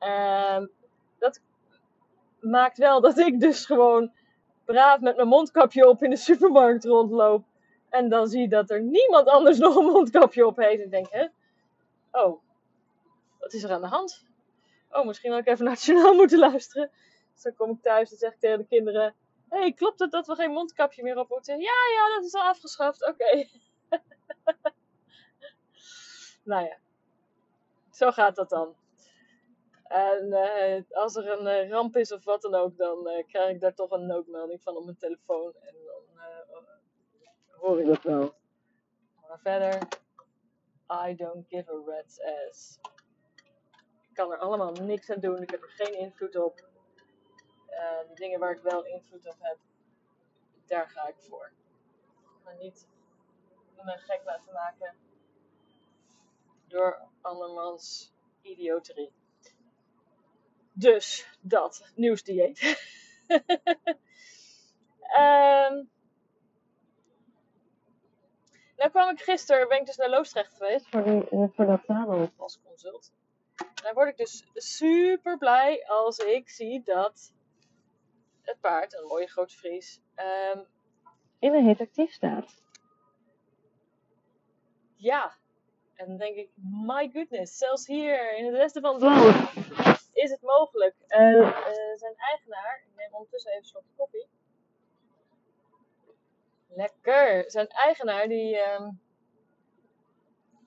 Uh, 0.00 0.66
dat 1.18 1.40
maakt 2.40 2.78
wel 2.78 3.00
dat 3.00 3.18
ik 3.18 3.40
dus 3.40 3.66
gewoon 3.66 4.12
braaf 4.64 5.00
met 5.00 5.16
mijn 5.16 5.28
mondkapje 5.28 5.88
op 5.88 6.02
in 6.02 6.10
de 6.10 6.16
supermarkt 6.16 6.84
rondloop. 6.84 7.44
En 7.88 8.08
dan 8.08 8.26
zie 8.26 8.48
dat 8.48 8.70
er 8.70 8.82
niemand 8.82 9.28
anders 9.28 9.58
nog 9.58 9.76
een 9.76 9.84
mondkapje 9.84 10.46
op 10.46 10.56
heeft. 10.56 10.82
En 10.82 10.90
denk, 10.90 11.06
hè? 11.10 11.26
Oh, 12.10 12.40
wat 13.38 13.52
is 13.52 13.62
er 13.62 13.72
aan 13.72 13.80
de 13.80 13.86
hand? 13.86 14.24
Oh, 14.96 15.06
misschien 15.06 15.30
had 15.30 15.40
ik 15.40 15.46
even 15.46 15.64
nationaal 15.64 16.14
moeten 16.20 16.38
luisteren. 16.38 16.90
Dus 17.32 17.42
dan 17.42 17.54
kom 17.54 17.70
ik 17.70 17.82
thuis 17.82 18.10
en 18.10 18.16
zeg 18.16 18.32
ik 18.32 18.40
tegen 18.40 18.58
de 18.58 18.66
kinderen: 18.66 19.14
hey, 19.48 19.72
klopt 19.72 19.98
het 19.98 20.10
dat 20.10 20.26
we 20.26 20.34
geen 20.34 20.50
mondkapje 20.50 21.02
meer 21.02 21.18
op 21.18 21.28
moeten? 21.28 21.60
Ja, 21.60 21.74
ja, 21.94 22.14
dat 22.14 22.24
is 22.24 22.34
al 22.34 22.42
afgeschaft. 22.42 23.08
Oké. 23.08 23.46
Nou 26.46 26.64
ja, 26.64 26.76
zo 27.90 28.10
gaat 28.10 28.36
dat 28.36 28.48
dan. 28.48 28.76
En 29.82 30.26
uh, 30.26 30.82
als 30.90 31.16
er 31.16 31.30
een 31.30 31.64
uh, 31.64 31.70
ramp 31.70 31.96
is 31.96 32.12
of 32.12 32.24
wat 32.24 32.42
dan 32.42 32.54
ook, 32.54 32.76
dan 32.76 33.08
uh, 33.08 33.26
krijg 33.26 33.50
ik 33.50 33.60
daar 33.60 33.74
toch 33.74 33.90
een 33.90 34.06
noodmelding 34.06 34.62
van 34.62 34.76
op 34.76 34.84
mijn 34.84 34.96
telefoon. 34.96 35.54
En 35.60 35.74
dan 35.84 36.64
hoor 37.50 37.80
ik 37.80 37.86
dat 37.86 38.02
wel. 38.02 38.34
Maar 39.28 39.38
verder 39.38 39.88
I 40.90 41.14
don't 41.14 41.46
give 41.48 41.70
a 41.70 41.82
rat's 41.86 42.20
ass. 42.20 42.78
Kan 44.16 44.32
er 44.32 44.38
allemaal 44.38 44.72
niks 44.72 45.10
aan 45.10 45.20
doen. 45.20 45.42
Ik 45.42 45.50
heb 45.50 45.62
er 45.62 45.70
geen 45.70 45.98
invloed 45.98 46.36
op. 46.36 46.64
Uh, 47.70 48.08
de 48.08 48.14
dingen 48.14 48.40
waar 48.40 48.52
ik 48.52 48.62
wel 48.62 48.84
invloed 48.84 49.26
op 49.26 49.36
heb, 49.38 49.58
daar 50.66 50.88
ga 50.88 51.08
ik 51.08 51.14
voor. 51.18 51.52
Maar 52.44 52.56
niet 52.56 52.88
me 53.84 53.98
gek 53.98 54.20
laten 54.24 54.52
maken 54.52 54.94
door 56.66 57.08
andermans 57.20 58.12
idioterie. 58.42 59.12
Dus 60.72 61.36
dat, 61.40 61.90
nieuwsdieet. 61.94 62.62
um, 63.28 63.38
nou 68.76 68.90
kwam 68.90 69.10
ik 69.10 69.20
gisteren, 69.20 69.68
ben 69.68 69.80
ik 69.80 69.86
dus 69.86 69.96
naar 69.96 70.10
Loosdrecht 70.10 70.52
geweest 70.52 70.88
voor, 70.88 71.04
eh, 71.04 71.48
voor 71.54 71.66
dat 71.66 71.80
als 72.36 72.60
consult. 72.62 73.12
Dan 73.82 73.94
word 73.94 74.08
ik 74.08 74.16
dus 74.16 74.44
super 74.54 75.38
blij 75.38 75.86
als 75.86 76.18
ik 76.18 76.48
zie 76.48 76.82
dat 76.82 77.32
het 78.42 78.60
paard, 78.60 78.94
een 78.94 79.06
mooie 79.06 79.26
grote 79.26 79.56
Fries, 79.56 80.00
um, 80.54 80.66
in 81.38 81.54
een 81.54 81.66
hit 81.66 81.80
actief 81.80 82.12
staat. 82.12 82.62
Ja, 84.96 85.36
en 85.94 86.06
dan 86.06 86.16
denk 86.16 86.36
ik, 86.36 86.50
my 86.86 87.10
goodness, 87.12 87.58
zelfs 87.58 87.86
hier 87.86 88.36
in 88.36 88.44
het 88.44 88.54
westen 88.54 88.82
van 88.82 88.92
het 88.94 89.02
land 89.02 89.50
is 90.12 90.30
het 90.30 90.42
mogelijk. 90.42 90.94
Uh, 91.08 91.18
uh, 91.18 91.94
zijn 91.94 92.14
eigenaar, 92.16 92.82
ik 92.86 92.96
neem 92.96 93.14
ondertussen 93.14 93.50
even 93.50 93.62
een 93.62 93.68
slokje 93.68 93.92
koffie. 93.96 94.28
Lekker! 96.68 97.50
Zijn 97.50 97.68
eigenaar 97.68 98.28
die 98.28 98.54
uh, 98.54 98.88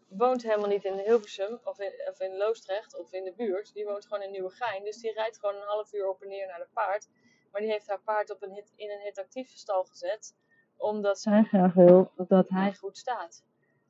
woont 0.10 0.44
helemaal 0.44 0.68
niet 0.68 0.86
in 0.86 0.98
Hilversum 0.98 1.60
of 1.64 1.80
in, 1.80 1.94
of 2.10 2.20
in 2.20 2.38
Loosdrecht 2.38 3.00
of 3.00 3.14
in 3.14 3.24
de 3.24 3.34
buurt. 3.34 3.74
Die 3.74 3.86
woont 3.86 4.06
gewoon 4.06 4.24
in 4.24 4.32
Nieuwegein. 4.32 4.84
Dus 4.84 4.98
die 4.98 5.14
rijdt 5.14 5.40
gewoon 5.40 5.56
een 5.56 5.68
half 5.68 5.94
uur 5.94 6.10
op 6.10 6.22
en 6.22 6.28
neer 6.28 6.48
naar 6.48 6.60
de 6.60 6.68
paard. 6.74 7.08
Maar 7.52 7.62
die 7.62 7.70
heeft 7.70 7.88
haar 7.88 8.02
paard 8.02 8.30
op 8.32 8.42
een 8.42 8.52
hit, 8.52 8.72
in 8.76 8.90
een 8.90 9.00
hitactieve 9.00 9.58
stal 9.58 9.84
gezet. 9.84 10.36
Omdat 10.78 11.20
zij 11.20 11.44
graag 11.44 11.74
wil 11.74 12.12
dat 12.28 12.50
hij 12.50 12.74
goed 12.74 12.98
staat. 12.98 13.44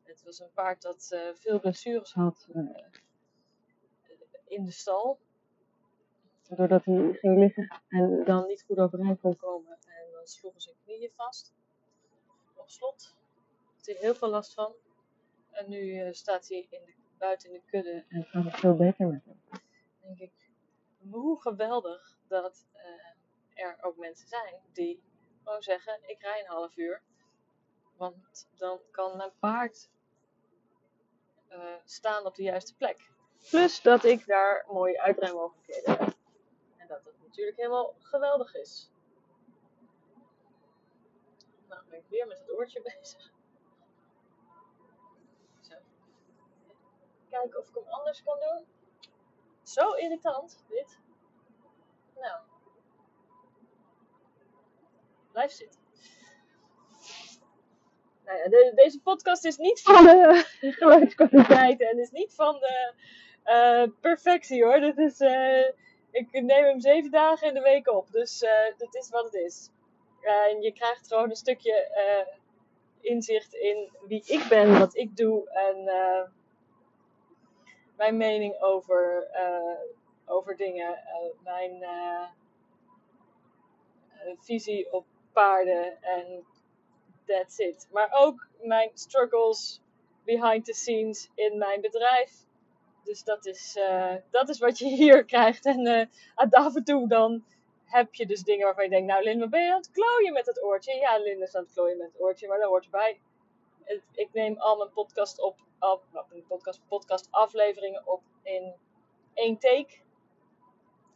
Het 0.04 0.24
was 0.24 0.40
een 0.40 0.52
paard 0.54 0.82
dat 0.82 1.10
uh, 1.14 1.20
veel 1.34 1.60
blessures 1.60 2.14
had 2.14 2.48
uh, 2.56 2.86
in 4.46 4.66
de 4.66 4.72
stal. 4.72 5.20
Doordat 6.48 6.86
hij 6.86 7.14
ging 7.14 7.38
liggen 7.38 7.82
en 7.88 8.24
dan 8.26 8.48
niet 8.48 8.64
goed 8.64 8.78
overeind 8.78 9.20
kon 9.20 9.36
komen. 9.36 9.72
En 9.72 10.12
dan 10.12 10.28
sloegen 10.28 10.62
zijn 10.62 10.76
knieën 10.84 11.12
vast. 11.16 11.54
Op 12.56 12.70
slot. 12.70 13.16
Had 13.76 13.86
hij 13.86 13.96
heel 14.00 14.16
veel 14.16 14.30
last 14.30 14.54
van. 14.54 14.74
En 15.51 15.70
nu 15.70 16.06
uh, 16.06 16.13
staat 16.13 16.48
hij 16.48 16.68
in 16.70 16.86
de, 16.86 16.94
buiten 17.18 17.50
in 17.50 17.56
de 17.56 17.72
kudde 17.72 18.06
en 18.10 18.24
gaat 18.24 18.44
het 18.44 18.56
veel 18.56 18.75
beter 18.75 19.08
met 19.08 19.25
hem. 19.25 19.41
Dan 19.50 19.60
denk 20.01 20.20
ik, 20.20 20.32
hoe 21.10 21.41
geweldig 21.41 22.18
dat 22.27 22.68
er 23.60 23.77
ook 23.82 23.98
mensen 23.98 24.27
zijn 24.27 24.56
die 24.74 25.03
gewoon 25.44 25.62
zeggen: 25.62 26.00
ik 26.10 26.22
rij 26.22 26.39
een 26.39 26.48
half 26.48 26.77
uur. 26.77 27.01
Want 27.98 28.50
dan 28.56 28.79
kan 28.91 29.18
mijn 29.18 29.32
paard 29.39 29.89
uh, 31.51 31.75
staan 31.86 32.25
op 32.25 32.36
de 32.36 32.44
juiste 32.44 32.75
plek. 32.75 33.12
Plus 33.50 33.82
dat 33.82 34.03
ik 34.03 34.25
daar 34.25 34.65
mooie 34.68 35.01
uitrijmogelijkheden 35.01 35.98
heb. 35.98 36.15
En 36.77 36.88
dat 36.88 37.06
het 37.06 37.15
natuurlijk 37.24 37.58
helemaal 37.58 37.96
geweldig 38.00 38.56
is. 38.56 38.91
Nou, 41.68 41.82
ben 41.89 42.00
ik 42.00 42.06
weer 42.10 42.27
met 42.27 42.39
het 42.39 42.51
oortje 42.51 42.82
bezig. 43.00 43.32
Kijken 47.30 47.60
of 47.60 47.68
ik 47.68 47.76
hem 47.76 47.84
anders 47.88 48.24
kan 48.24 48.38
doen. 48.40 48.66
Zo 49.64 49.92
irritant, 49.92 50.64
dit. 50.68 51.00
Nou. 52.16 52.40
Blijf 55.32 55.52
zitten. 55.52 55.80
Nou 58.26 58.38
ja, 58.38 58.72
deze 58.72 59.02
podcast 59.04 59.46
is 59.46 59.58
niet 59.58 59.82
van 59.82 60.04
de 60.04 60.44
geluidskwaliteit 60.80 61.82
en 61.92 62.00
is 62.00 62.12
niet 62.12 62.34
van 62.36 62.60
de 62.60 62.94
uh, 63.46 64.00
perfectie 64.02 64.64
hoor. 64.64 64.80
Dit 64.80 64.98
is, 64.98 65.20
uh, 65.20 65.68
ik 66.12 66.32
neem 66.32 66.64
hem 66.64 66.80
zeven 66.80 67.12
dagen 67.12 67.48
in 67.48 67.54
de 67.54 67.62
week 67.62 67.88
op, 67.88 68.12
dus 68.12 68.42
uh, 68.42 68.50
dit 68.78 68.96
is 68.96 69.10
wat 69.10 69.24
het 69.24 69.34
is. 69.34 69.70
en 70.22 70.62
je 70.62 70.74
krijgt 70.74 71.08
gewoon 71.08 71.30
een 71.30 71.36
stukje 71.36 71.88
inzicht 73.02 73.54
in 73.54 73.92
wie 74.08 74.24
ik 74.26 74.46
ben, 74.50 74.80
wat 74.80 74.96
ik 74.96 75.16
doe 75.16 75.50
en 75.50 75.90
mijn 78.00 78.18
mening 78.18 78.62
over, 78.62 79.27
over 80.25 80.56
dingen, 80.56 81.00
mijn 81.44 81.84
visie 84.39 84.91
op 84.94 85.06
paarden 85.34 86.01
en 86.01 86.46
that's 87.25 87.58
it. 87.58 87.88
Maar 87.91 88.10
ook 88.12 88.48
mijn 88.62 88.91
struggles 88.94 89.82
behind 90.25 90.65
the 90.65 90.74
scenes 90.74 91.29
in 91.36 91.58
mijn 91.58 91.82
bedrijf. 91.82 92.32
Dus 93.03 93.24
dat 93.24 93.46
is, 93.46 93.79
dat 94.29 94.50
is 94.50 94.60
wat 94.60 94.77
je 94.77 94.86
hier 95.01 95.25
krijgt. 95.25 95.65
En 95.65 96.10
af 96.36 96.75
en 96.75 96.84
toe 96.84 97.08
dan 97.08 97.44
heb 97.89 98.13
je 98.15 98.25
dus 98.25 98.44
dingen 98.44 98.65
waarvan 98.65 98.84
je 98.84 98.89
denkt, 98.89 99.08
nou 99.08 99.24
Lin, 99.24 99.50
ben 99.50 99.63
je 99.63 99.72
aan 99.72 99.77
het 99.77 99.91
klooien 99.91 100.34
met 100.34 100.46
het 100.46 100.63
oortje? 100.63 100.96
Ja, 100.96 101.18
Lin 101.18 101.41
is 101.41 101.56
aan 101.56 101.63
het 101.63 101.74
klooien 101.74 101.98
met 101.98 102.12
het 102.12 102.22
oortje, 102.22 102.48
maar 102.48 102.58
dat 102.60 102.68
hoort 102.68 102.84
erbij. 102.84 103.20
Ik 104.13 104.29
neem 104.34 104.58
al 104.58 104.77
mijn 104.77 104.91
podcast 104.91 105.41
op, 105.41 105.60
op 105.80 106.04
podcast, 106.48 106.82
podcast 106.88 107.28
afleveringen 107.32 108.08
op 108.08 108.22
in 108.44 108.74
één 109.34 109.58
take. 109.58 109.94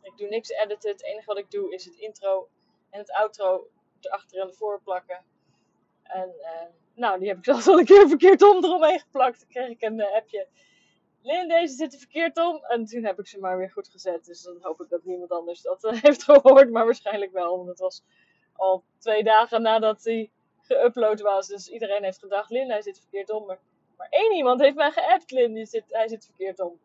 Ik 0.01 0.17
doe 0.17 0.27
niks 0.27 0.49
editen. 0.49 0.91
Het 0.91 1.03
enige 1.03 1.25
wat 1.25 1.37
ik 1.37 1.51
doe 1.51 1.73
is 1.73 1.85
het 1.85 1.95
intro 1.95 2.49
en 2.89 2.99
het 2.99 3.11
outro 3.11 3.67
erachter 3.99 4.41
en 4.41 4.47
ervoor 4.47 4.81
plakken. 4.83 5.23
En 6.03 6.33
uh, 6.39 6.69
nou, 6.95 7.19
die 7.19 7.27
heb 7.27 7.37
ik 7.37 7.45
zelfs 7.45 7.67
al 7.67 7.79
een 7.79 7.85
keer 7.85 8.07
verkeerd 8.07 8.41
om 8.41 8.63
eromheen 8.63 8.99
geplakt. 8.99 9.39
Dan 9.39 9.49
kreeg 9.49 9.69
ik 9.69 9.81
een 9.81 9.99
uh, 9.99 10.13
appje. 10.13 10.47
Lin, 11.21 11.47
deze 11.47 11.73
zitten 11.73 11.99
verkeerd 11.99 12.37
om. 12.37 12.63
En 12.63 12.85
toen 12.85 13.03
heb 13.03 13.19
ik 13.19 13.27
ze 13.27 13.39
maar 13.39 13.57
weer 13.57 13.71
goed 13.71 13.87
gezet. 13.87 14.25
Dus 14.25 14.41
dan 14.41 14.57
hoop 14.61 14.81
ik 14.81 14.89
dat 14.89 15.03
niemand 15.03 15.31
anders 15.31 15.61
dat 15.61 15.83
uh, 15.83 16.01
heeft 16.03 16.23
gehoord. 16.23 16.69
Maar 16.69 16.85
waarschijnlijk 16.85 17.31
wel. 17.31 17.57
Want 17.57 17.69
het 17.69 17.79
was 17.79 18.03
al 18.53 18.83
twee 18.97 19.23
dagen 19.23 19.61
nadat 19.61 20.03
hij 20.03 20.31
geüpload 20.61 21.21
was. 21.21 21.47
Dus 21.47 21.67
iedereen 21.67 22.03
heeft 22.03 22.19
gedacht, 22.19 22.49
Lin, 22.49 22.69
hij 22.69 22.81
zit 22.81 22.99
verkeerd 22.99 23.29
om. 23.29 23.45
Maar, 23.45 23.59
maar 23.97 24.07
één 24.09 24.33
iemand 24.33 24.61
heeft 24.61 24.75
mij 24.75 24.91
geappt, 24.91 25.31
Lin, 25.31 25.65
zit, 25.65 25.85
hij 25.87 26.07
zit 26.07 26.25
verkeerd 26.25 26.59
om. 26.59 26.79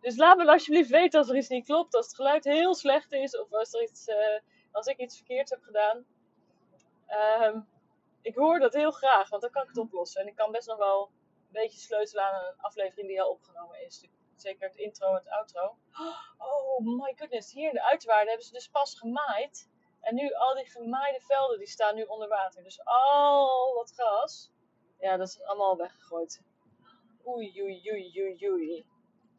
Dus 0.00 0.16
laat 0.16 0.36
me 0.36 0.46
alsjeblieft 0.46 0.90
weten 0.90 1.18
als 1.18 1.28
er 1.28 1.36
iets 1.36 1.48
niet 1.48 1.64
klopt. 1.64 1.94
Als 1.94 2.06
het 2.06 2.14
geluid 2.14 2.44
heel 2.44 2.74
slecht 2.74 3.12
is. 3.12 3.38
Of 3.38 3.52
als, 3.52 3.72
er 3.72 3.82
iets, 3.82 4.06
als 4.72 4.86
ik 4.86 4.98
iets 4.98 5.16
verkeerd 5.16 5.50
heb 5.50 5.62
gedaan. 5.62 6.06
Um, 7.42 7.68
ik 8.22 8.34
hoor 8.34 8.58
dat 8.58 8.72
heel 8.72 8.90
graag, 8.90 9.28
want 9.28 9.42
dan 9.42 9.50
kan 9.50 9.62
ik 9.62 9.68
het 9.68 9.78
oplossen. 9.78 10.20
En 10.20 10.26
ik 10.26 10.34
kan 10.34 10.50
best 10.50 10.68
nog 10.68 10.78
wel 10.78 11.10
een 11.46 11.62
beetje 11.62 11.78
sleutelen 11.78 12.24
aan 12.24 12.44
een 12.44 12.60
aflevering 12.60 13.08
die 13.08 13.22
al 13.22 13.30
opgenomen 13.30 13.84
is. 13.84 14.08
Zeker 14.36 14.68
het 14.68 14.76
intro 14.76 15.08
en 15.08 15.14
het 15.14 15.28
outro. 15.28 15.76
Oh 16.38 16.78
my 16.78 17.14
goodness, 17.16 17.52
hier 17.52 17.68
in 17.68 17.74
de 17.74 17.84
uitwaarde 17.84 18.28
hebben 18.28 18.46
ze 18.46 18.52
dus 18.52 18.68
pas 18.68 18.98
gemaaid. 18.98 19.70
En 20.00 20.14
nu 20.14 20.32
al 20.32 20.54
die 20.54 20.70
gemaaide 20.70 21.20
velden 21.20 21.58
die 21.58 21.68
staan 21.68 21.94
nu 21.94 22.02
onder 22.02 22.28
water. 22.28 22.62
Dus 22.62 22.84
al 22.84 23.74
dat 23.74 23.92
gras, 23.96 24.50
ja, 24.98 25.16
dat 25.16 25.28
is 25.28 25.42
allemaal 25.42 25.76
weggegooid. 25.76 26.42
Oei, 27.26 27.62
oei, 27.62 27.90
oei, 27.90 28.22
oei, 28.22 28.50
oei. 28.50 28.86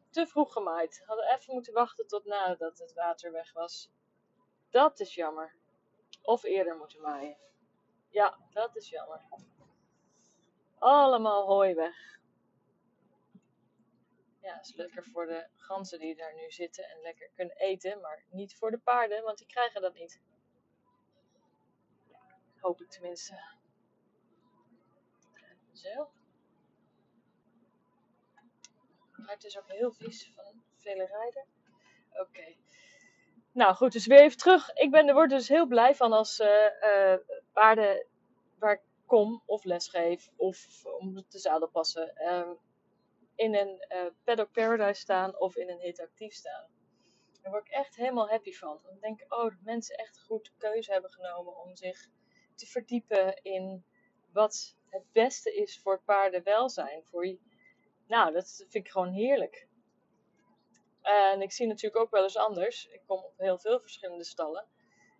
Te 0.09 0.27
vroeg 0.27 0.53
gemaaid. 0.53 1.03
Hadden 1.05 1.33
even 1.33 1.53
moeten 1.53 1.73
wachten 1.73 2.07
tot 2.07 2.25
nadat 2.25 2.77
het 2.77 2.93
water 2.93 3.31
weg 3.31 3.53
was. 3.53 3.91
Dat 4.69 4.99
is 4.99 5.15
jammer. 5.15 5.55
Of 6.21 6.43
eerder 6.43 6.77
moeten 6.77 7.01
maaien. 7.01 7.37
Ja, 8.09 8.37
dat 8.51 8.75
is 8.75 8.89
jammer. 8.89 9.21
Allemaal 10.77 11.45
hooi 11.45 11.73
weg. 11.73 12.19
Ja, 14.41 14.59
is 14.59 14.75
lekker 14.75 15.03
voor 15.03 15.25
de 15.25 15.47
ganzen 15.55 15.99
die 15.99 16.15
daar 16.15 16.35
nu 16.35 16.51
zitten 16.51 16.89
en 16.89 17.01
lekker 17.01 17.29
kunnen 17.35 17.55
eten, 17.55 17.99
maar 18.01 18.25
niet 18.29 18.55
voor 18.55 18.71
de 18.71 18.77
paarden, 18.77 19.23
want 19.23 19.37
die 19.37 19.47
krijgen 19.47 19.81
dat 19.81 19.93
niet. 19.93 20.21
Hoop 22.59 22.81
ik 22.81 22.89
tenminste. 22.89 23.43
Zo. 25.71 26.11
Maar 29.25 29.33
het 29.33 29.43
is 29.43 29.57
ook 29.57 29.71
heel 29.71 29.91
vies 29.91 30.31
van 30.35 30.63
vele 30.77 31.05
rijden. 31.05 31.45
Oké. 32.13 32.55
Nou 33.51 33.75
goed, 33.75 33.91
dus 33.91 34.05
weer 34.05 34.21
even 34.21 34.37
terug. 34.37 34.73
Ik 34.73 34.91
ben, 34.91 35.07
er 35.07 35.13
word 35.13 35.29
dus 35.29 35.47
heel 35.47 35.67
blij 35.67 35.95
van 35.95 36.13
als 36.13 36.39
uh, 36.39 37.15
paarden 37.53 38.05
waar 38.59 38.73
ik 38.73 38.81
kom 39.05 39.43
of 39.45 39.63
lesgeef 39.63 40.29
of 40.35 40.85
om 40.85 41.27
te 41.27 41.39
zadel 41.39 41.69
passen 41.69 42.33
um, 42.33 42.57
in 43.35 43.55
een 43.55 43.85
uh, 43.89 44.05
paddock 44.23 44.51
paradise 44.51 45.01
staan 45.01 45.39
of 45.39 45.55
in 45.55 45.69
een 45.69 45.79
hit 45.79 46.01
actief 46.01 46.33
staan. 46.33 46.67
Daar 47.41 47.51
word 47.51 47.65
ik 47.65 47.73
echt 47.73 47.95
helemaal 47.95 48.29
happy 48.29 48.53
van. 48.53 48.79
Dan 48.83 48.97
denk 48.99 49.21
ik, 49.21 49.33
oh, 49.33 49.43
dat 49.43 49.61
mensen 49.63 49.95
echt 49.95 50.19
goed 50.19 50.53
keuze 50.57 50.91
hebben 50.91 51.11
genomen 51.11 51.57
om 51.57 51.75
zich 51.75 52.07
te 52.55 52.65
verdiepen 52.65 53.41
in 53.41 53.85
wat 54.31 54.77
het 54.89 55.11
beste 55.11 55.55
is 55.55 55.79
voor 55.81 56.01
paardenwelzijn. 56.03 57.03
Voor 57.05 57.37
Nou, 58.07 58.33
dat 58.33 58.55
vind 58.55 58.85
ik 58.85 58.91
gewoon 58.91 59.11
heerlijk. 59.11 59.67
En 61.01 61.41
ik 61.41 61.51
zie 61.51 61.67
natuurlijk 61.67 62.03
ook 62.03 62.11
wel 62.11 62.23
eens 62.23 62.37
anders. 62.37 62.87
Ik 62.87 63.01
kom 63.05 63.17
op 63.17 63.37
heel 63.37 63.59
veel 63.59 63.79
verschillende 63.79 64.23
stallen. 64.23 64.65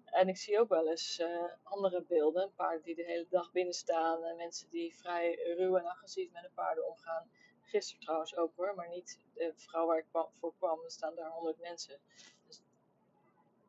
En 0.06 0.28
ik 0.28 0.38
zie 0.38 0.60
ook 0.60 0.70
wel 0.70 0.90
eens 0.90 1.20
uh, 1.20 1.54
andere 1.64 2.04
beelden. 2.04 2.54
Paarden 2.56 2.84
die 2.84 2.96
de 2.96 3.04
hele 3.04 3.28
dag 3.30 3.52
binnen 3.52 3.74
staan. 3.74 4.24
En 4.24 4.36
mensen 4.36 4.70
die 4.70 4.96
vrij 4.96 5.36
ruw 5.58 5.78
en 5.78 5.86
agressief 5.86 6.32
met 6.32 6.44
de 6.44 6.52
paarden 6.56 6.88
omgaan. 6.88 7.32
Gisteren 7.62 8.02
trouwens 8.02 8.36
ook 8.36 8.56
hoor, 8.56 8.76
maar 8.76 8.90
niet 8.90 9.20
de 9.34 9.54
vrouw 9.56 9.86
waar 9.86 9.98
ik 9.98 10.08
voor 10.40 10.54
kwam. 10.58 10.84
Er 10.84 10.92
staan 10.92 11.16
daar 11.16 11.30
honderd 11.30 11.60
mensen. 11.60 12.00
Dus 12.48 12.62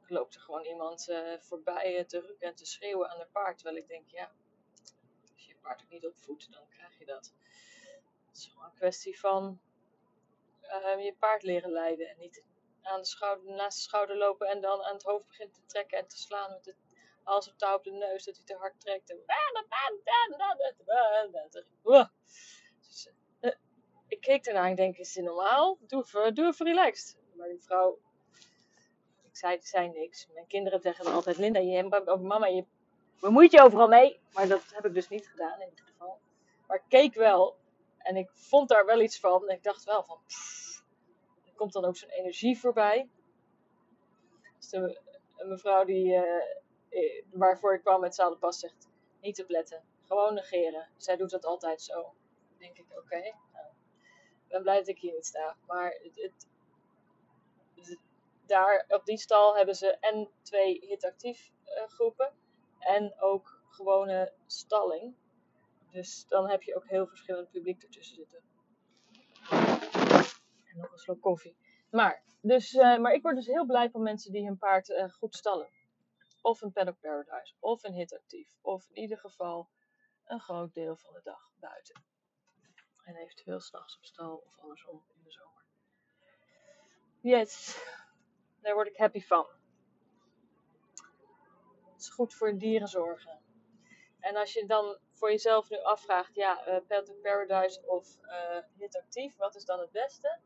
loopt 0.06 0.34
er 0.34 0.40
gewoon 0.40 0.64
iemand 0.64 1.08
uh, 1.08 1.38
voorbij 1.38 2.04
te 2.04 2.20
rukken 2.20 2.48
en 2.48 2.54
te 2.54 2.66
schreeuwen 2.66 3.10
aan 3.10 3.18
de 3.18 3.28
paard. 3.32 3.58
Terwijl 3.58 3.76
ik 3.76 3.88
denk, 3.88 4.08
ja, 4.08 4.32
als 5.34 5.44
je 5.44 5.48
je 5.48 5.58
paard 5.60 5.82
ook 5.82 5.90
niet 5.90 6.06
opvoedt, 6.06 6.52
dan 6.52 6.68
krijg 6.68 6.98
je 6.98 7.04
dat. 7.04 7.34
Het 8.34 8.42
is 8.42 8.48
gewoon 8.48 8.64
een 8.64 8.76
kwestie 8.76 9.20
van 9.20 9.60
uh, 10.62 11.04
je 11.04 11.14
paard 11.18 11.42
leren 11.42 11.70
leiden. 11.70 12.08
En 12.08 12.18
niet 12.18 12.44
aan 12.82 13.00
de 13.00 13.06
schouder, 13.06 13.54
naast 13.54 13.76
de 13.76 13.82
schouder 13.82 14.16
lopen 14.16 14.48
en 14.48 14.60
dan 14.60 14.82
aan 14.82 14.94
het 14.94 15.02
hoofd 15.02 15.26
begint 15.26 15.54
te 15.54 15.64
trekken 15.66 15.98
en 15.98 16.08
te 16.08 16.18
slaan 16.18 16.50
met 16.50 16.64
het 16.64 16.76
als 17.24 17.46
een 17.46 17.56
touw 17.56 17.76
op 17.76 17.84
de 17.84 17.90
neus 17.90 18.24
dat 18.24 18.36
hij 18.36 18.44
te 18.44 18.54
hard 18.54 18.80
trekt. 18.80 19.14
Ik 24.08 24.20
keek 24.20 24.44
daarna 24.44 24.68
en 24.68 24.74
denk, 24.74 24.96
is 24.96 25.12
dit 25.12 25.24
normaal? 25.24 25.78
Doe 25.80 26.02
even, 26.02 26.34
doe 26.34 26.46
even 26.46 26.66
relaxed. 26.66 27.18
Maar 27.36 27.48
die 27.48 27.62
vrouw, 27.62 27.98
ik 29.22 29.36
zei, 29.36 29.58
zei 29.62 29.88
niks. 29.88 30.26
Mijn 30.32 30.46
kinderen 30.46 30.80
zeggen 30.80 31.06
altijd, 31.06 31.36
Linda, 31.36 31.58
je, 31.58 32.18
mama, 32.22 32.46
je 32.46 32.64
bemoeit 33.20 33.52
je 33.52 33.62
overal 33.62 33.88
mee. 33.88 34.20
Maar 34.32 34.48
dat 34.48 34.62
heb 34.72 34.84
ik 34.84 34.94
dus 34.94 35.08
niet 35.08 35.28
gedaan 35.28 35.60
in 35.60 35.68
ieder 35.68 35.84
geval. 35.84 36.20
Maar 36.66 36.76
ik 36.76 36.84
keek 36.88 37.14
wel 37.14 37.62
en 38.04 38.16
ik 38.16 38.30
vond 38.32 38.68
daar 38.68 38.84
wel 38.84 39.00
iets 39.00 39.20
van. 39.20 39.48
En 39.48 39.56
ik 39.56 39.62
dacht 39.62 39.84
wel 39.84 40.02
van, 40.02 40.18
er 41.46 41.52
komt 41.54 41.72
dan 41.72 41.84
ook 41.84 41.96
zo'n 41.96 42.08
energie 42.08 42.58
voorbij. 42.58 43.08
Dus 44.58 44.72
een 44.72 45.48
mevrouw 45.48 45.84
die, 45.84 46.14
uh, 46.14 47.24
waarvoor 47.32 47.74
ik 47.74 47.80
kwam 47.80 48.00
met 48.00 48.14
zadelpas 48.14 48.58
zegt, 48.58 48.88
niet 49.20 49.42
opletten. 49.42 49.84
Gewoon 50.06 50.34
negeren. 50.34 50.88
Zij 50.96 51.16
doet 51.16 51.30
dat 51.30 51.44
altijd 51.44 51.82
zo. 51.82 52.02
Dan 52.02 52.58
denk 52.58 52.78
ik, 52.78 52.86
oké, 52.98 53.20
nou, 53.52 53.66
ik 54.44 54.48
ben 54.48 54.62
blij 54.62 54.78
dat 54.78 54.88
ik 54.88 54.98
hier 54.98 55.12
niet 55.12 55.26
sta. 55.26 55.56
Maar 55.66 55.98
het, 56.02 56.16
het, 56.16 56.46
daar 58.46 58.84
op 58.88 59.04
die 59.04 59.18
stal 59.18 59.56
hebben 59.56 59.74
ze 59.74 59.96
en 60.00 60.30
twee 60.42 60.86
hitactief 60.86 61.50
uh, 61.64 61.86
groepen. 61.86 62.32
En 62.78 63.20
ook 63.20 63.60
gewone 63.68 64.32
stalling. 64.46 65.14
Dus 65.94 66.26
dan 66.26 66.50
heb 66.50 66.62
je 66.62 66.76
ook 66.76 66.88
heel 66.88 67.06
verschillend 67.06 67.50
publiek 67.50 67.82
ertussen 67.82 68.16
zitten. 68.16 68.42
En 70.64 70.76
nog 70.76 70.92
een 70.92 70.98
slok 70.98 71.20
koffie. 71.20 71.56
Maar, 71.90 72.22
dus, 72.40 72.72
uh, 72.72 72.98
maar 72.98 73.12
ik 73.12 73.22
word 73.22 73.36
dus 73.36 73.46
heel 73.46 73.66
blij 73.66 73.90
van 73.90 74.02
mensen 74.02 74.32
die 74.32 74.44
hun 74.44 74.58
paard 74.58 74.88
uh, 74.88 75.08
goed 75.08 75.34
stallen. 75.34 75.70
Of 76.40 76.60
een 76.60 76.72
paddock 76.72 77.00
paradise, 77.00 77.54
of 77.58 77.84
een 77.84 77.92
hitactief. 77.92 78.56
Of 78.60 78.88
in 78.88 79.02
ieder 79.02 79.18
geval 79.18 79.68
een 80.24 80.40
groot 80.40 80.74
deel 80.74 80.96
van 80.96 81.12
de 81.12 81.20
dag 81.22 81.50
buiten. 81.60 82.02
En 83.04 83.16
eventueel 83.16 83.60
s'nachts 83.60 83.96
op 83.96 84.04
stal 84.04 84.36
of 84.36 84.58
andersom 84.58 85.04
in 85.14 85.22
de 85.22 85.30
zomer. 85.30 85.64
Yes, 87.20 87.78
daar 88.60 88.74
word 88.74 88.88
ik 88.88 88.96
happy 88.96 89.20
van. 89.20 89.46
Het 91.92 92.00
is 92.00 92.08
goed 92.08 92.34
voor 92.34 92.58
dieren 92.58 92.88
zorgen. 92.88 93.40
En 94.20 94.36
als 94.36 94.52
je 94.52 94.66
dan 94.66 94.98
voor 95.14 95.30
jezelf 95.30 95.70
nu 95.70 95.82
afvraagt, 95.82 96.34
ja, 96.34 96.68
uh, 96.68 96.98
to 96.98 97.14
Paradise 97.22 97.86
of 97.86 98.18
uh, 98.22 98.58
Hit 98.76 98.96
Actief, 98.96 99.36
wat 99.36 99.54
is 99.54 99.64
dan 99.64 99.80
het 99.80 99.90
beste? 99.90 100.38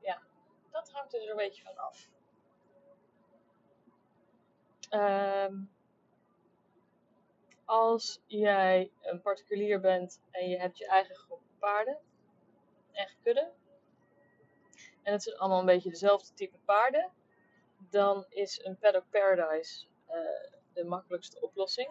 Ja, 0.00 0.22
dat 0.70 0.90
hangt 0.90 1.14
er 1.14 1.30
een 1.30 1.36
beetje 1.36 1.62
van 1.62 1.76
af. 1.76 2.08
Um, 4.90 5.70
als 7.64 8.22
jij 8.26 8.92
een 9.00 9.20
particulier 9.20 9.80
bent 9.80 10.20
en 10.30 10.48
je 10.48 10.58
hebt 10.58 10.78
je 10.78 10.86
eigen 10.86 11.14
groep 11.14 11.40
paarden, 11.58 11.98
echt 12.92 13.16
kudde, 13.22 13.52
en 15.02 15.12
het 15.12 15.22
zijn 15.22 15.36
allemaal 15.36 15.60
een 15.60 15.66
beetje 15.66 15.90
dezelfde 15.90 16.34
type 16.34 16.58
paarden, 16.64 17.12
dan 17.76 18.26
is 18.28 18.64
een 18.64 18.78
Paddock 18.78 19.10
Paradise 19.10 19.86
uh, 20.08 20.14
de 20.72 20.84
makkelijkste 20.84 21.40
oplossing 21.40 21.90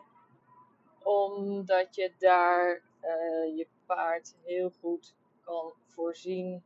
omdat 1.06 1.96
je 1.96 2.14
daar 2.18 2.82
uh, 3.02 3.58
je 3.58 3.68
paard 3.86 4.36
heel 4.44 4.70
goed 4.70 5.16
kan 5.42 5.74
voorzien 5.86 6.64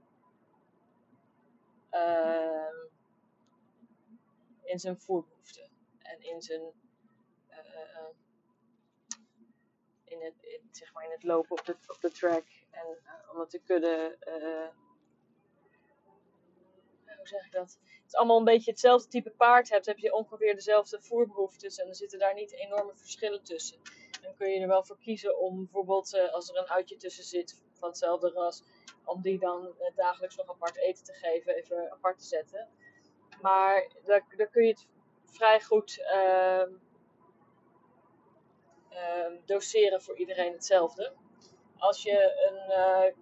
uh, 1.91 2.73
in 4.63 4.79
zijn 4.79 4.99
voerbehoeften 4.99 5.69
en 6.01 6.21
in 6.21 6.41
zijn 6.41 6.61
uh, 7.49 8.07
in 10.03 10.21
het, 10.21 10.33
zeg 10.71 10.93
maar 10.93 11.03
in 11.03 11.11
het 11.11 11.23
lopen 11.23 11.57
op 11.57 11.65
de, 11.65 11.75
op 11.87 12.01
de 12.01 12.11
track 12.11 12.45
en 12.71 12.97
omdat 13.31 13.51
de 13.51 13.59
kudde 13.59 14.17
hoe 17.17 17.27
zeg 17.27 17.45
ik 17.45 17.51
dat? 17.51 17.77
Het 18.03 18.15
allemaal 18.15 18.37
een 18.37 18.43
beetje 18.43 18.71
hetzelfde 18.71 19.09
type 19.09 19.31
paard 19.31 19.69
hebt, 19.69 19.85
heb 19.85 19.97
je 19.97 20.13
ongeveer 20.13 20.55
dezelfde 20.55 21.01
voerbehoeftes 21.01 21.77
en 21.77 21.87
er 21.87 21.95
zitten 21.95 22.19
daar 22.19 22.33
niet 22.33 22.51
enorme 22.51 22.95
verschillen 22.95 23.43
tussen. 23.43 23.79
Dan 24.21 24.35
kun 24.35 24.49
je 24.49 24.59
er 24.59 24.67
wel 24.67 24.83
voor 24.83 24.97
kiezen 24.97 25.39
om 25.39 25.55
bijvoorbeeld 25.57 26.13
uh, 26.13 26.33
als 26.33 26.49
er 26.49 26.57
een 26.57 26.69
uitje 26.69 26.95
tussen 26.95 27.23
zit 27.23 27.63
van 27.73 27.89
hetzelfde 27.89 28.29
ras, 28.29 28.63
om 29.05 29.21
die 29.21 29.39
dan 29.39 29.65
uh, 29.65 29.95
dagelijks 29.95 30.35
nog 30.35 30.49
apart 30.49 30.77
eten 30.77 31.03
te 31.03 31.13
geven, 31.13 31.55
even 31.55 31.91
apart 31.91 32.17
te 32.17 32.25
zetten. 32.25 32.67
Maar 33.41 33.91
daar, 34.05 34.25
daar 34.37 34.49
kun 34.49 34.63
je 34.63 34.69
het 34.69 34.87
vrij 35.25 35.61
goed 35.61 35.97
uh, 35.99 36.63
doseren 39.45 40.01
voor 40.01 40.17
iedereen 40.17 40.53
hetzelfde. 40.53 41.13
Als 41.77 42.03
je 42.03 42.47
een 42.49 42.77
uh, 42.77 43.13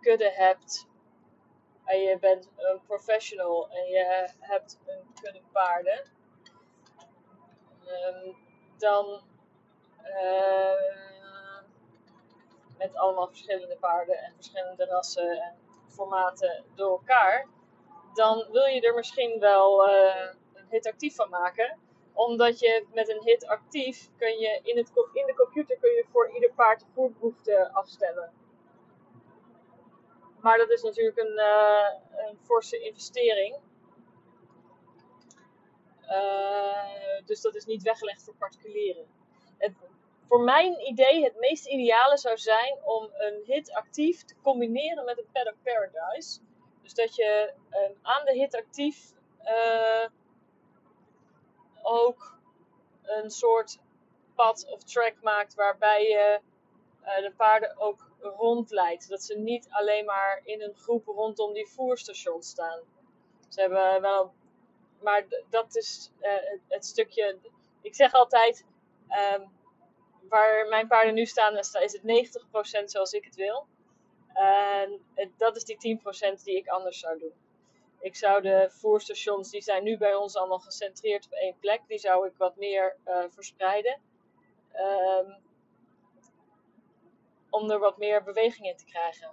kudde 0.00 0.30
hebt 0.30 0.88
en 1.84 2.00
je 2.00 2.18
bent 2.18 2.50
een 2.56 2.80
professional 2.82 3.70
en 3.70 3.86
je 3.86 4.28
hebt 4.38 4.80
een 4.86 5.12
kudde 5.20 5.42
paarden, 5.52 6.10
um, 7.86 8.36
dan 8.78 9.22
met 12.78 12.94
allemaal 12.94 13.28
verschillende 13.28 13.76
paarden 13.76 14.18
en 14.18 14.32
verschillende 14.34 14.84
rassen 14.84 15.30
en 15.30 15.54
formaten 15.88 16.64
door 16.74 16.90
elkaar. 16.90 17.48
Dan 18.14 18.46
wil 18.50 18.64
je 18.64 18.80
er 18.80 18.94
misschien 18.94 19.40
wel 19.40 19.88
uh, 19.88 20.26
een 20.54 20.66
hit 20.68 20.86
actief 20.86 21.14
van 21.14 21.30
maken. 21.30 21.78
Omdat 22.12 22.58
je 22.58 22.86
met 22.92 23.08
een 23.08 23.22
hit 23.22 23.46
actief 23.46 24.08
kun 24.16 24.38
je 24.38 24.60
in, 24.62 24.76
het, 24.76 24.90
in 25.12 25.26
de 25.26 25.34
computer 25.34 25.78
kun 25.78 25.90
je 25.90 26.04
voor 26.10 26.30
ieder 26.34 26.52
paard 26.52 26.80
de 26.80 26.86
voerbehoefte 26.94 27.70
afstellen. 27.72 28.32
Maar 30.40 30.58
dat 30.58 30.70
is 30.70 30.82
natuurlijk 30.82 31.18
een, 31.18 31.38
uh, 31.38 31.88
een 32.28 32.38
forse 32.42 32.78
investering. 32.78 33.56
Dus 37.24 37.40
dat 37.40 37.54
is 37.54 37.64
niet 37.64 37.82
weggelegd 37.82 38.24
voor 38.24 38.34
particulieren. 38.34 39.06
Voor 40.30 40.40
mijn 40.40 40.86
idee 40.86 41.24
het 41.24 41.38
meest 41.38 41.66
ideale 41.66 42.18
zou 42.18 42.38
zijn 42.38 42.78
om 42.84 43.10
een 43.12 43.42
hit 43.44 43.72
actief 43.72 44.24
te 44.24 44.34
combineren 44.42 45.04
met 45.04 45.18
een 45.18 45.30
paddock 45.32 45.56
paradise. 45.62 46.40
Dus 46.82 46.94
dat 46.94 47.14
je 47.14 47.52
um, 47.70 47.98
aan 48.02 48.24
de 48.24 48.32
hit 48.32 48.54
actief 48.56 49.12
uh, 49.44 50.06
ook 51.82 52.38
een 53.02 53.30
soort 53.30 53.78
pad 54.34 54.66
of 54.70 54.82
track 54.82 55.14
maakt 55.22 55.54
waarbij 55.54 56.02
je 56.02 56.40
uh, 57.02 57.16
de 57.16 57.32
paarden 57.36 57.78
ook 57.78 58.10
rondleidt. 58.20 59.08
Dat 59.08 59.22
ze 59.22 59.38
niet 59.38 59.66
alleen 59.70 60.04
maar 60.04 60.40
in 60.44 60.62
een 60.62 60.74
groep 60.74 61.06
rondom 61.06 61.52
die 61.52 61.68
voerstation 61.68 62.42
staan. 62.42 62.80
Ze 63.48 63.60
hebben 63.60 64.00
wel. 64.00 64.32
Maar 65.00 65.26
dat 65.48 65.76
is 65.76 66.10
het, 66.68 66.86
stukje. 66.86 67.38
Ik 67.80 67.94
zeg 67.94 68.12
altijd. 68.12 68.64
Um, 69.34 69.58
waar 70.30 70.68
mijn 70.68 70.86
paarden 70.86 71.14
nu 71.14 71.26
staan, 71.26 71.58
is 71.58 71.72
het 71.72 72.02
90% 72.82 72.84
zoals 72.84 73.12
ik 73.12 73.24
het 73.24 73.34
wil. 73.36 73.66
En 74.32 75.00
dat 75.36 75.56
is 75.56 75.64
die 75.64 75.98
10% 76.38 76.42
die 76.42 76.56
ik 76.56 76.68
anders 76.68 76.98
zou 76.98 77.18
doen. 77.18 77.32
Ik 78.00 78.16
zou 78.16 78.42
de 78.42 78.68
voerstations, 78.70 79.50
die 79.50 79.62
zijn 79.62 79.84
nu 79.84 79.98
bij 79.98 80.14
ons 80.14 80.36
allemaal 80.36 80.58
gecentreerd 80.58 81.24
op 81.24 81.32
één 81.32 81.56
plek, 81.60 81.80
die 81.86 81.98
zou 81.98 82.26
ik 82.26 82.36
wat 82.36 82.56
meer 82.56 82.96
uh, 83.06 83.24
verspreiden. 83.28 84.00
Um, 84.74 85.36
om 87.50 87.70
er 87.70 87.78
wat 87.78 87.98
meer 87.98 88.22
beweging 88.22 88.66
in 88.66 88.76
te 88.76 88.84
krijgen. 88.84 89.30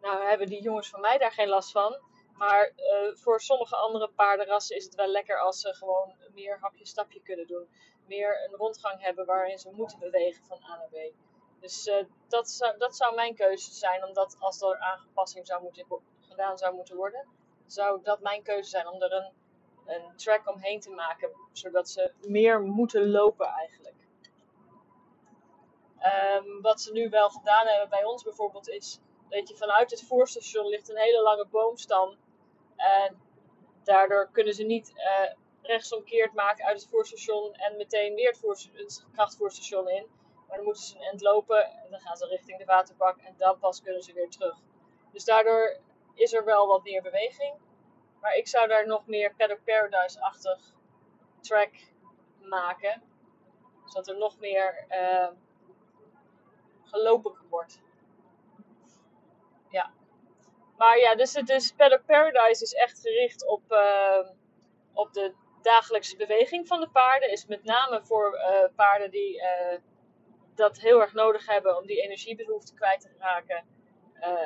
Nou 0.00 0.26
hebben 0.28 0.46
die 0.46 0.62
jongens 0.62 0.88
van 0.88 1.00
mij 1.00 1.18
daar 1.18 1.32
geen 1.32 1.48
last 1.48 1.72
van. 1.72 1.98
Maar 2.38 2.72
uh, 2.76 3.14
voor 3.14 3.40
sommige 3.40 3.76
andere 3.76 4.08
paardenrassen 4.08 4.76
is 4.76 4.84
het 4.84 4.94
wel 4.94 5.06
lekker 5.06 5.38
als 5.38 5.60
ze 5.60 5.74
gewoon 5.74 6.14
meer 6.34 6.58
hapje-stapje 6.60 7.22
kunnen 7.22 7.46
doen 7.46 7.68
meer 8.08 8.44
een 8.44 8.56
rondgang 8.56 9.02
hebben 9.02 9.26
waarin 9.26 9.58
ze 9.58 9.70
moeten 9.70 9.98
bewegen 9.98 10.44
van 10.44 10.58
A 10.70 10.76
naar 10.76 10.88
B. 10.88 11.12
Dus 11.60 11.86
uh, 11.86 12.04
dat, 12.28 12.50
zou, 12.50 12.78
dat 12.78 12.96
zou 12.96 13.14
mijn 13.14 13.34
keuze 13.34 13.74
zijn, 13.74 14.04
omdat 14.04 14.36
als 14.38 14.62
er 14.62 14.78
aangepassing 14.78 15.46
zou 15.46 15.62
moeten, 15.62 15.86
gedaan 16.20 16.58
zou 16.58 16.74
moeten 16.74 16.96
worden, 16.96 17.26
zou 17.66 18.02
dat 18.02 18.20
mijn 18.20 18.42
keuze 18.42 18.70
zijn 18.70 18.88
om 18.88 19.02
er 19.02 19.12
een, 19.12 19.32
een 19.86 20.16
track 20.16 20.48
omheen 20.48 20.80
te 20.80 20.90
maken, 20.90 21.30
zodat 21.52 21.88
ze 21.88 22.12
meer 22.20 22.60
moeten 22.60 23.10
lopen 23.10 23.46
eigenlijk. 23.46 23.96
Um, 26.36 26.60
wat 26.62 26.80
ze 26.80 26.92
nu 26.92 27.08
wel 27.08 27.28
gedaan 27.28 27.66
hebben 27.66 27.88
bij 27.88 28.04
ons 28.04 28.22
bijvoorbeeld 28.22 28.68
is 28.68 29.00
dat 29.28 29.48
je 29.48 29.56
vanuit 29.56 29.90
het 29.90 30.02
voorstation 30.02 30.66
ligt 30.66 30.88
een 30.88 30.96
hele 30.96 31.22
lange 31.22 31.46
boomstam. 31.46 32.16
En 32.78 33.20
daardoor 33.82 34.28
kunnen 34.32 34.54
ze 34.54 34.62
niet 34.62 34.92
uh, 34.96 35.34
rechtsomkeerd 35.62 36.32
maken 36.32 36.64
uit 36.64 36.80
het 36.80 36.90
voorstation 36.90 37.54
en 37.54 37.76
meteen 37.76 38.14
weer 38.14 38.36
het, 38.72 39.06
krachtvoorstation 39.12 39.88
in. 39.88 40.06
Maar 40.46 40.56
dan 40.56 40.66
moeten 40.66 40.82
ze 40.82 40.96
een 40.96 41.02
end 41.02 41.20
lopen 41.20 41.64
en 41.64 41.90
dan 41.90 42.00
gaan 42.00 42.16
ze 42.16 42.26
richting 42.26 42.58
de 42.58 42.64
waterbak 42.64 43.18
en 43.18 43.34
dan 43.36 43.58
pas 43.58 43.82
kunnen 43.82 44.02
ze 44.02 44.12
weer 44.12 44.30
terug. 44.30 44.56
Dus 45.12 45.24
daardoor 45.24 45.80
is 46.14 46.32
er 46.32 46.44
wel 46.44 46.66
wat 46.66 46.82
meer 46.82 47.02
beweging. 47.02 47.54
Maar 48.20 48.36
ik 48.36 48.48
zou 48.48 48.68
daar 48.68 48.86
nog 48.86 49.06
meer 49.06 49.34
Paddock 49.34 49.64
Paradise-achtig 49.64 50.74
track 51.40 51.70
maken. 52.42 53.02
Zodat 53.84 54.08
er 54.08 54.18
nog 54.18 54.38
meer 54.38 54.86
uh, 54.90 55.28
gelopen 56.84 57.36
wordt. 57.48 57.80
Ja. 59.68 59.92
Maar 60.78 60.98
ja, 60.98 61.14
dus 61.14 61.34
is 61.34 61.72
Paddock 61.72 62.04
Paradise 62.06 62.62
is 62.62 62.72
echt 62.72 63.00
gericht 63.00 63.46
op, 63.46 63.62
uh, 63.72 64.28
op 64.92 65.12
de 65.12 65.34
dagelijkse 65.62 66.16
beweging 66.16 66.66
van 66.66 66.80
de 66.80 66.88
paarden. 66.88 67.30
Is 67.30 67.46
met 67.46 67.64
name 67.64 68.00
voor 68.04 68.34
uh, 68.34 68.74
paarden 68.76 69.10
die 69.10 69.34
uh, 69.34 69.78
dat 70.54 70.78
heel 70.78 71.00
erg 71.00 71.12
nodig 71.12 71.46
hebben 71.46 71.76
om 71.76 71.86
die 71.86 72.02
energiebehoefte 72.02 72.74
kwijt 72.74 73.00
te 73.00 73.10
raken. 73.18 73.64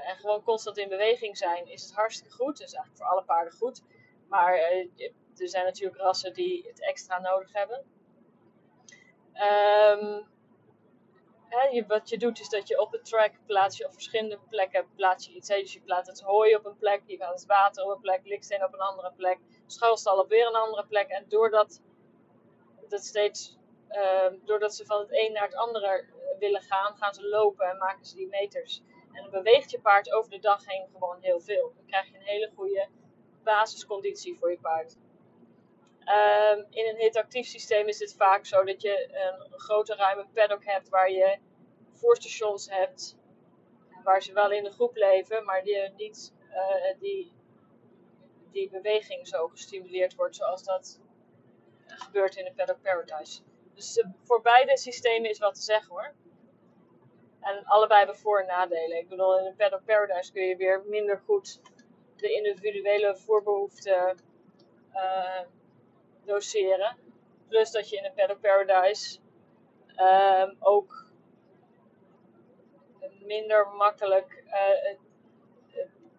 en 0.06 0.16
gewoon 0.16 0.42
constant 0.42 0.78
in 0.78 0.88
beweging 0.88 1.36
zijn, 1.36 1.66
is 1.66 1.82
het 1.82 1.94
hartstikke 1.94 2.34
goed. 2.34 2.58
Dus 2.58 2.72
eigenlijk 2.72 2.96
voor 2.96 3.06
alle 3.06 3.24
paarden 3.24 3.52
goed. 3.52 3.82
Maar 4.28 4.54
er 5.36 5.48
zijn 5.48 5.64
natuurlijk 5.64 6.00
rassen 6.00 6.32
die 6.32 6.66
het 6.68 6.82
extra 6.82 7.20
nodig 7.20 7.52
hebben. 7.52 7.84
Um, 9.34 10.31
je, 11.70 11.84
wat 11.86 12.08
je 12.08 12.18
doet 12.18 12.40
is 12.40 12.48
dat 12.48 12.68
je 12.68 12.80
op 12.80 12.90
de 12.90 13.00
track 13.00 13.32
plaats 13.46 13.76
je 13.76 13.86
op 13.86 13.92
verschillende 13.92 14.38
plekken 14.48 14.86
plaats 14.96 15.26
je 15.26 15.32
iets. 15.32 15.48
Hè. 15.48 15.60
Dus 15.60 15.72
je 15.72 15.80
plaatst 15.80 16.10
het 16.10 16.20
hooi 16.20 16.54
op 16.54 16.64
een 16.66 16.76
plek, 16.76 17.02
je 17.06 17.16
gaat 17.16 17.32
het 17.32 17.46
water 17.46 17.84
op 17.84 17.90
een 17.90 18.00
plek, 18.00 18.20
liksteen 18.24 18.64
op 18.64 18.72
een 18.72 18.80
andere 18.80 19.12
plek, 19.16 19.38
schuilstal 19.66 20.18
op 20.18 20.28
weer 20.28 20.46
een 20.46 20.54
andere 20.54 20.86
plek. 20.86 21.08
En 21.08 21.24
doordat, 21.28 21.82
dat 22.88 23.04
steeds, 23.04 23.56
uh, 23.90 24.26
doordat 24.44 24.74
ze 24.74 24.84
van 24.84 25.00
het 25.00 25.08
een 25.10 25.32
naar 25.32 25.44
het 25.44 25.54
andere 25.54 26.04
willen 26.38 26.62
gaan, 26.62 26.96
gaan 26.96 27.14
ze 27.14 27.28
lopen 27.28 27.66
en 27.66 27.76
maken 27.76 28.04
ze 28.04 28.16
die 28.16 28.28
meters. 28.28 28.82
En 29.12 29.22
dan 29.22 29.30
beweegt 29.30 29.70
je 29.70 29.80
paard 29.80 30.12
over 30.12 30.30
de 30.30 30.38
dag 30.38 30.66
heen 30.66 30.88
gewoon 30.92 31.16
heel 31.20 31.40
veel. 31.40 31.72
Dan 31.76 31.86
krijg 31.86 32.08
je 32.08 32.14
een 32.14 32.22
hele 32.22 32.50
goede 32.56 32.88
basisconditie 33.42 34.38
voor 34.38 34.50
je 34.50 34.58
paard. 34.58 34.96
Um, 36.06 36.66
in 36.70 36.86
een 36.86 36.96
hitactief 36.96 37.46
systeem 37.46 37.88
is 37.88 37.98
het 37.98 38.14
vaak 38.14 38.46
zo 38.46 38.64
dat 38.64 38.82
je 38.82 39.08
een 39.12 39.58
grote 39.58 39.94
ruime 39.94 40.26
paddock 40.34 40.64
hebt 40.64 40.88
waar 40.88 41.10
je 41.10 41.38
voorstations 41.92 42.70
hebt 42.70 43.16
waar 44.02 44.22
ze 44.22 44.32
wel 44.32 44.50
in 44.50 44.64
de 44.64 44.70
groep 44.70 44.96
leven, 44.96 45.44
maar 45.44 45.62
die 45.62 45.88
niet 45.96 46.34
uh, 46.50 47.00
die, 47.00 47.32
die 48.50 48.70
beweging 48.70 49.28
zo 49.28 49.48
gestimuleerd 49.48 50.14
wordt 50.14 50.36
zoals 50.36 50.62
dat 50.62 51.00
gebeurt 51.86 52.36
in 52.36 52.46
een 52.46 52.54
paddock 52.54 52.82
paradise. 52.82 53.42
Dus 53.74 53.96
uh, 53.96 54.04
voor 54.22 54.42
beide 54.42 54.78
systemen 54.78 55.30
is 55.30 55.38
wat 55.38 55.54
te 55.54 55.60
zeggen 55.62 55.90
hoor. 55.90 56.14
En 57.40 57.64
allebei 57.64 57.98
hebben 57.98 58.16
voor- 58.16 58.40
en 58.40 58.46
nadelen. 58.46 58.98
Ik 58.98 59.08
bedoel, 59.08 59.38
in 59.38 59.46
een 59.46 59.56
paddock 59.56 59.84
paradise 59.84 60.32
kun 60.32 60.42
je 60.42 60.56
weer 60.56 60.82
minder 60.86 61.18
goed 61.18 61.60
de 62.16 62.32
individuele 62.32 63.16
voorbehoeften 63.16 64.18
uh, 64.94 65.40
doseren. 66.24 66.96
Plus 67.48 67.70
dat 67.70 67.88
je 67.88 67.96
in 67.96 68.04
een 68.04 68.14
Paddock 68.14 68.40
Paradise 68.40 69.18
um, 69.96 70.56
ook 70.61 71.11
minder 73.20 73.68
makkelijk 73.68 74.44
uh, 74.46 74.98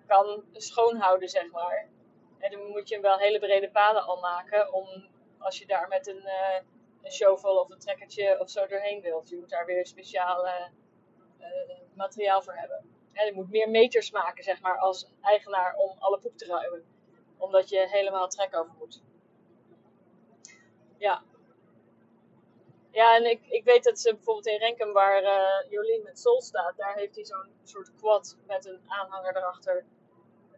kan 0.08 0.44
schoonhouden, 0.52 1.30
zeg 1.30 1.52
maar. 1.52 1.88
En 2.38 2.52
dan 2.52 2.68
moet 2.68 2.90
je 2.90 3.00
wel 3.00 3.18
hele 3.18 3.40
brede 3.40 3.72
paden 3.72 4.04
al 4.04 4.20
maken 4.20 4.74
om 4.74 4.88
als 5.38 5.60
je 5.60 5.66
daar 5.66 5.88
met 5.88 6.08
een, 6.08 6.24
uh, 6.26 6.60
een 7.02 7.12
shovel 7.12 7.60
of 7.60 7.70
een 7.70 7.80
trekkertje 7.80 8.40
of 8.40 8.50
zo 8.50 8.68
doorheen 8.68 9.02
wilt. 9.02 9.30
Je 9.30 9.38
moet 9.38 9.50
daar 9.50 9.66
weer 9.66 9.86
speciaal 9.86 10.46
uh, 10.46 10.66
materiaal 11.94 12.42
voor 12.42 12.54
hebben. 12.54 12.86
En 13.14 13.26
je 13.26 13.34
moet 13.34 13.50
meer 13.50 13.70
meters 13.70 14.12
maken, 14.12 14.44
zeg 14.44 14.62
maar, 14.62 14.78
als 14.78 15.10
eigenaar 15.22 15.76
om 15.76 15.96
alle 16.00 16.20
poep 16.20 16.38
te 16.38 16.46
ruimen. 16.46 16.84
Omdat 17.38 17.70
je 17.70 17.88
helemaal 17.90 18.28
trek 18.28 18.56
over 18.56 18.74
moet. 18.80 19.02
Ja. 21.04 21.24
Ja, 22.92 23.16
en 23.16 23.30
ik, 23.30 23.46
ik 23.48 23.64
weet 23.64 23.84
dat 23.84 24.00
ze 24.00 24.14
bijvoorbeeld 24.14 24.48
in 24.48 24.60
Renkum, 24.60 24.94
waar 24.94 25.24
uh, 25.24 25.72
Jolien 25.72 26.04
met 26.04 26.20
Sol 26.20 26.42
staat, 26.42 26.78
daar 26.78 26.96
heeft 26.96 27.16
hij 27.16 27.26
zo'n 27.26 27.52
soort 27.64 27.96
quad 27.96 28.38
met 28.48 28.66
een 28.66 28.82
aanhanger 28.88 29.38
erachter, 29.38 29.86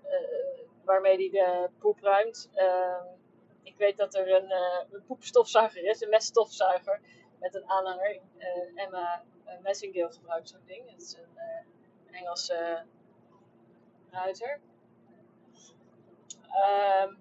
uh, 0.04 0.60
waarmee 0.84 1.16
hij 1.18 1.30
de 1.30 1.70
poep 1.80 2.00
ruimt. 2.00 2.50
Uh, 2.56 3.04
ik 3.64 3.78
weet 3.78 3.98
dat 3.98 4.16
er 4.16 4.32
een, 4.36 4.50
uh, 4.50 4.80
een 4.92 5.06
poepstofzuiger 5.06 5.84
is, 5.84 6.02
een 6.02 6.10
meststofzuiger 6.10 7.02
met 7.40 7.56
een 7.56 7.70
aanhanger. 7.70 8.20
Emma 8.76 9.24
Messingale 9.62 10.14
gebruikt 10.14 10.50
zo'n 10.50 10.66
ding. 10.66 10.90
Het 10.90 11.02
is 11.02 11.18
een 11.18 11.38
Engelse 12.12 12.86
ruiter. 14.12 14.60
Um, 17.04 17.18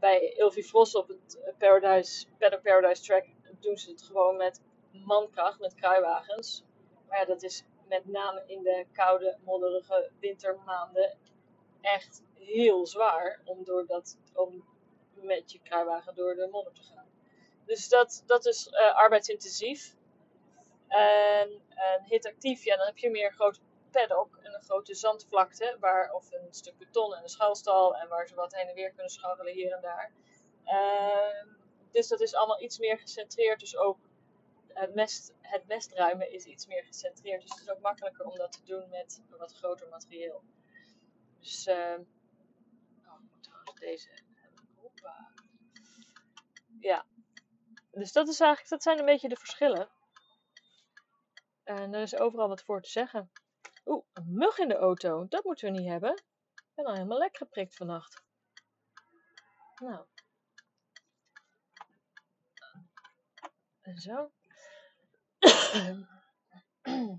bij 0.00 0.32
Ilvi 0.36 0.62
Vos 0.62 0.94
op 0.94 1.08
het 1.08 1.54
Paradise, 1.58 2.26
Paddock 2.38 2.62
Paradise 2.62 3.02
Track 3.02 3.26
doen 3.60 3.76
ze 3.76 3.90
het 3.90 4.02
gewoon 4.02 4.36
met 4.36 4.60
mankracht, 4.92 5.60
met 5.60 5.74
kruiwagens. 5.74 6.64
Maar 7.08 7.18
ja, 7.18 7.24
dat 7.24 7.42
is 7.42 7.64
met 7.88 8.06
name 8.06 8.44
in 8.46 8.62
de 8.62 8.86
koude, 8.92 9.38
modderige 9.44 10.10
wintermaanden 10.20 11.18
echt 11.80 12.22
heel 12.34 12.86
zwaar 12.86 13.40
om, 13.44 13.64
door 13.64 13.86
dat, 13.86 14.18
om 14.34 14.64
met 15.14 15.52
je 15.52 15.60
kruiwagen 15.62 16.14
door 16.14 16.34
de 16.34 16.48
modder 16.50 16.72
te 16.72 16.82
gaan. 16.82 17.08
Dus 17.64 17.88
dat, 17.88 18.22
dat 18.26 18.46
is 18.46 18.66
uh, 18.66 18.94
arbeidsintensief. 18.94 19.94
En, 20.88 21.62
en 21.68 22.04
hitactief, 22.04 22.64
ja, 22.64 22.76
dan 22.76 22.86
heb 22.86 22.98
je 22.98 23.10
meer 23.10 23.32
grote 23.32 23.60
paddock 23.90 24.36
en 24.36 24.54
een 24.54 24.62
grote 24.62 24.94
zandvlakte, 24.94 25.76
waar, 25.80 26.12
of 26.12 26.32
een 26.32 26.54
stuk 26.54 26.78
beton 26.78 27.14
en 27.14 27.22
een 27.22 27.28
schuilstal 27.28 27.96
en 27.96 28.08
waar 28.08 28.26
ze 28.26 28.34
wat 28.34 28.54
heen 28.54 28.68
en 28.68 28.74
weer 28.74 28.92
kunnen 28.92 29.10
scharrelen 29.10 29.52
hier 29.52 29.72
en 29.72 29.80
daar. 29.80 30.12
Uh, 30.64 31.54
dus 31.90 32.08
dat 32.08 32.20
is 32.20 32.34
allemaal 32.34 32.62
iets 32.62 32.78
meer 32.78 32.98
gecentreerd, 32.98 33.60
dus 33.60 33.76
ook 33.76 33.98
het, 34.68 34.94
mest, 34.94 35.34
het 35.40 35.66
mestruimen 35.66 36.32
is 36.32 36.44
iets 36.44 36.66
meer 36.66 36.84
gecentreerd. 36.84 37.42
Dus 37.42 37.50
het 37.50 37.60
is 37.60 37.70
ook 37.70 37.80
makkelijker 37.80 38.24
om 38.26 38.36
dat 38.36 38.52
te 38.52 38.64
doen 38.64 38.88
met 38.88 39.22
wat 39.38 39.54
groter 39.54 39.88
materieel. 39.88 40.42
Dus, 41.38 41.66
uh, 41.66 41.98
oh, 43.06 43.20
trouwens 43.40 43.74
deze. 43.78 44.08
Hoppa. 44.76 45.32
Ja, 46.80 47.06
dus 47.90 48.12
dat, 48.12 48.28
is 48.28 48.40
eigenlijk, 48.40 48.70
dat 48.70 48.82
zijn 48.82 48.98
een 48.98 49.04
beetje 49.04 49.28
de 49.28 49.36
verschillen. 49.36 49.88
En 51.64 51.94
er 51.94 52.02
is 52.02 52.16
overal 52.16 52.48
wat 52.48 52.62
voor 52.62 52.82
te 52.82 52.90
zeggen. 52.90 53.30
Oeh, 53.90 54.04
een 54.12 54.32
mug 54.34 54.58
in 54.58 54.68
de 54.68 54.76
auto. 54.76 55.26
Dat 55.28 55.44
moeten 55.44 55.72
we 55.72 55.78
niet 55.78 55.88
hebben. 55.88 56.12
Ik 56.54 56.72
ben 56.74 56.84
al 56.84 56.94
helemaal 56.94 57.18
lekker 57.18 57.38
geprikt 57.38 57.76
vannacht. 57.76 58.22
Nou. 59.76 60.04
En 63.80 63.96
zo. 63.96 64.30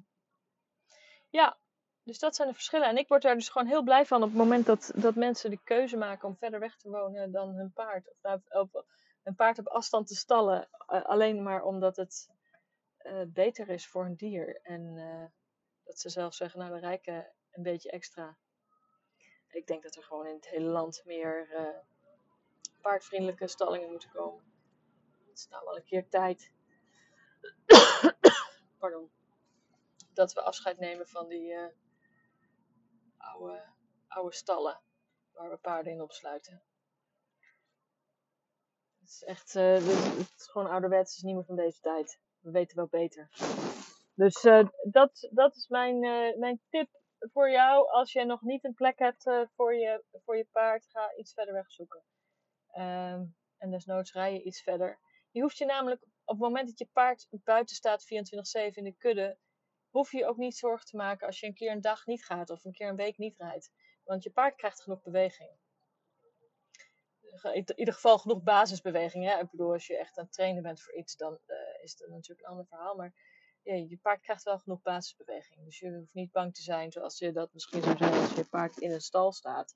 ja, 1.39 1.57
dus 2.03 2.19
dat 2.19 2.35
zijn 2.35 2.47
de 2.47 2.53
verschillen. 2.53 2.87
En 2.87 2.97
ik 2.97 3.07
word 3.07 3.21
daar 3.21 3.35
dus 3.35 3.49
gewoon 3.49 3.67
heel 3.67 3.83
blij 3.83 4.05
van 4.05 4.23
op 4.23 4.29
het 4.29 4.37
moment 4.37 4.65
dat, 4.65 4.91
dat 4.95 5.15
mensen 5.15 5.49
de 5.49 5.63
keuze 5.63 5.97
maken 5.97 6.27
om 6.27 6.37
verder 6.37 6.59
weg 6.59 6.77
te 6.77 6.89
wonen 6.89 7.31
dan 7.31 7.55
hun 7.55 7.73
paard. 7.73 8.13
Of 8.49 8.69
een 9.23 9.35
paard 9.35 9.59
op 9.59 9.67
afstand 9.67 10.07
te 10.07 10.15
stallen. 10.15 10.69
Uh, 10.87 11.05
alleen 11.05 11.43
maar 11.43 11.63
omdat 11.63 11.95
het 11.95 12.29
uh, 12.99 13.21
beter 13.27 13.69
is 13.69 13.87
voor 13.87 14.05
een 14.05 14.15
dier. 14.15 14.59
En 14.63 14.81
uh, 14.81 15.25
dat 15.91 15.99
ze 15.99 16.09
zelf 16.09 16.33
zeggen, 16.33 16.59
nou 16.59 16.71
we 16.73 16.79
rijken 16.79 17.31
een 17.51 17.63
beetje 17.63 17.91
extra. 17.91 18.37
Ik 19.47 19.67
denk 19.67 19.83
dat 19.83 19.95
er 19.95 20.03
gewoon 20.03 20.27
in 20.27 20.35
het 20.35 20.47
hele 20.47 20.69
land 20.69 21.01
meer 21.05 21.49
uh, 21.51 21.77
paardvriendelijke 22.81 23.47
stallingen 23.47 23.89
moeten 23.89 24.09
komen. 24.09 24.43
Het 25.27 25.37
is 25.37 25.47
nou 25.47 25.65
wel 25.65 25.75
een 25.75 25.83
keer 25.83 26.09
tijd. 26.09 26.51
Pardon. 28.79 29.11
Dat 30.13 30.33
we 30.33 30.41
afscheid 30.41 30.79
nemen 30.79 31.07
van 31.07 31.27
die 31.27 31.51
uh, 31.53 31.65
oude, 33.17 33.63
oude 34.07 34.35
stallen 34.35 34.79
waar 35.31 35.49
we 35.49 35.57
paarden 35.57 35.93
in 35.93 36.01
opsluiten. 36.01 36.61
Het 38.99 39.09
is 39.09 39.23
echt, 39.23 39.55
uh, 39.55 39.73
het 39.73 40.33
is 40.37 40.47
gewoon 40.47 40.69
ouderwets, 40.69 41.09
het 41.09 41.17
is 41.17 41.23
niet 41.23 41.35
meer 41.35 41.45
van 41.45 41.55
deze 41.55 41.79
tijd. 41.79 42.19
We 42.39 42.51
weten 42.51 42.75
wel 42.75 42.87
beter. 42.87 43.29
Dus 44.21 44.43
uh, 44.43 44.67
dat, 44.91 45.29
dat 45.31 45.55
is 45.55 45.67
mijn, 45.67 46.03
uh, 46.03 46.37
mijn 46.37 46.61
tip 46.69 46.89
voor 47.19 47.51
jou. 47.51 47.89
Als 47.89 48.11
je 48.11 48.25
nog 48.25 48.41
niet 48.41 48.63
een 48.63 48.73
plek 48.73 48.99
hebt 48.99 49.25
uh, 49.25 49.41
voor, 49.55 49.75
je, 49.75 50.03
voor 50.11 50.37
je 50.37 50.47
paard, 50.51 50.87
ga 50.89 51.15
iets 51.15 51.33
verder 51.33 51.53
weg 51.53 51.71
zoeken. 51.71 52.03
Um, 52.77 53.35
en 53.57 53.71
desnoods 53.71 54.13
rij 54.13 54.33
je 54.33 54.43
iets 54.43 54.61
verder. 54.61 54.99
Je 55.31 55.41
hoeft 55.41 55.57
je 55.57 55.65
namelijk 55.65 56.03
op 56.03 56.39
het 56.39 56.39
moment 56.39 56.67
dat 56.67 56.79
je 56.79 56.89
paard 56.93 57.27
buiten 57.29 57.75
staat 57.75 58.03
24-7 58.03 58.07
in 58.73 58.83
de 58.83 58.95
kudde, 58.97 59.37
hoef 59.89 60.11
je 60.11 60.27
ook 60.27 60.37
niet 60.37 60.57
zorgen 60.57 60.85
te 60.85 60.97
maken 60.97 61.27
als 61.27 61.39
je 61.39 61.47
een 61.47 61.53
keer 61.53 61.71
een 61.71 61.81
dag 61.81 62.05
niet 62.05 62.25
gaat 62.25 62.49
of 62.49 62.65
een 62.65 62.73
keer 62.73 62.89
een 62.89 62.95
week 62.95 63.17
niet 63.17 63.37
rijdt. 63.37 63.71
Want 64.03 64.23
je 64.23 64.31
paard 64.31 64.55
krijgt 64.55 64.81
genoeg 64.81 65.01
beweging. 65.01 65.49
In 67.53 67.73
ieder 67.75 67.93
geval 67.93 68.17
genoeg 68.17 68.43
basisbeweging. 68.43 69.25
Hè? 69.25 69.39
Ik 69.39 69.51
bedoel, 69.51 69.71
als 69.71 69.87
je 69.87 69.97
echt 69.97 70.17
aan 70.17 70.23
het 70.23 70.33
trainen 70.33 70.63
bent 70.63 70.81
voor 70.81 70.93
iets, 70.93 71.15
dan 71.15 71.39
is 71.81 71.95
dat 71.95 72.09
natuurlijk 72.09 72.41
een 72.41 72.51
ander 72.51 72.65
verhaal. 72.65 72.95
Maar 72.95 73.13
je 73.63 73.99
paard 74.01 74.21
krijgt 74.21 74.43
wel 74.43 74.59
genoeg 74.59 74.81
basisbeweging. 74.81 75.65
Dus 75.65 75.79
je 75.79 75.95
hoeft 75.95 76.13
niet 76.13 76.31
bang 76.31 76.53
te 76.53 76.61
zijn, 76.61 76.91
zoals 76.91 77.17
je 77.17 77.31
dat 77.31 77.53
misschien 77.53 77.83
zou 77.83 77.97
zijn 77.97 78.13
als 78.13 78.33
je 78.33 78.45
paard 78.45 78.77
in 78.77 78.91
een 78.91 79.01
stal 79.01 79.31
staat, 79.31 79.75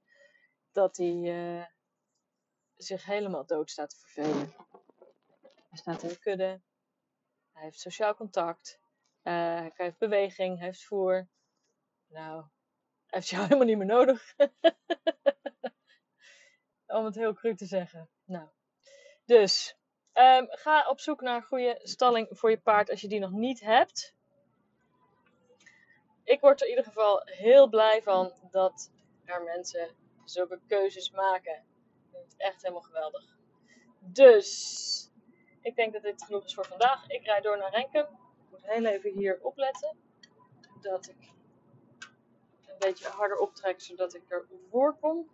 dat 0.71 0.97
hij 0.97 1.15
uh, 1.15 1.65
zich 2.75 3.05
helemaal 3.05 3.45
dood 3.45 3.71
staat 3.71 3.89
te 3.89 3.97
vervelen. 3.97 4.53
Hij 5.69 5.77
staat 5.77 6.03
in 6.03 6.09
een 6.09 6.19
kudde, 6.19 6.61
hij 7.51 7.63
heeft 7.63 7.79
sociaal 7.79 8.15
contact, 8.15 8.79
uh, 9.23 9.33
hij 9.33 9.73
heeft 9.75 9.97
beweging, 9.97 10.57
hij 10.57 10.67
heeft 10.67 10.85
voer. 10.85 11.27
Nou, 12.07 12.35
hij 13.05 13.19
heeft 13.19 13.29
jou 13.29 13.43
helemaal 13.47 13.65
niet 13.67 13.77
meer 13.77 13.85
nodig. 13.85 14.35
Om 16.85 17.05
het 17.05 17.15
heel 17.15 17.33
cru 17.33 17.55
te 17.55 17.65
zeggen. 17.65 18.09
Nou, 18.23 18.49
dus 19.25 19.77
um, 20.15 20.47
ga 20.49 20.89
op 20.89 20.99
zoek 20.99 21.21
naar 21.21 21.35
een 21.35 21.43
goede 21.43 21.79
stalling 21.83 22.27
voor 22.31 22.49
je 22.49 22.59
paard 22.59 22.89
als 22.89 23.01
je 23.01 23.07
die 23.07 23.19
nog 23.19 23.31
niet 23.31 23.59
hebt. 23.59 24.13
Ik 26.23 26.39
word 26.39 26.61
er 26.61 26.67
in 26.67 26.71
ieder 26.75 26.91
geval 26.91 27.21
heel 27.25 27.67
blij 27.67 28.01
van 28.03 28.33
dat 28.51 28.91
er 29.25 29.43
mensen 29.43 29.89
zulke 30.23 30.59
keuzes 30.67 31.11
maken. 31.11 31.53
Ik 31.53 32.09
vind 32.11 32.23
het 32.23 32.35
echt 32.37 32.61
helemaal 32.61 32.81
geweldig. 32.81 33.37
Dus, 33.99 35.11
ik 35.61 35.75
denk 35.75 35.93
dat 35.93 36.01
dit 36.01 36.23
genoeg 36.23 36.45
is 36.45 36.53
voor 36.53 36.65
vandaag. 36.65 37.07
Ik 37.07 37.25
rijd 37.25 37.43
door 37.43 37.57
naar 37.57 37.71
Renkum. 37.71 38.01
Ik 38.03 38.49
moet 38.49 38.65
heel 38.65 38.85
even 38.85 39.11
hier 39.11 39.39
opletten. 39.41 39.97
Dat 40.81 41.09
ik 41.09 41.31
een 42.67 42.77
beetje 42.79 43.07
harder 43.07 43.37
optrek, 43.37 43.81
zodat 43.81 44.13
ik 44.13 44.23
er 44.27 44.45
voor 44.69 44.97
kom. 44.99 45.29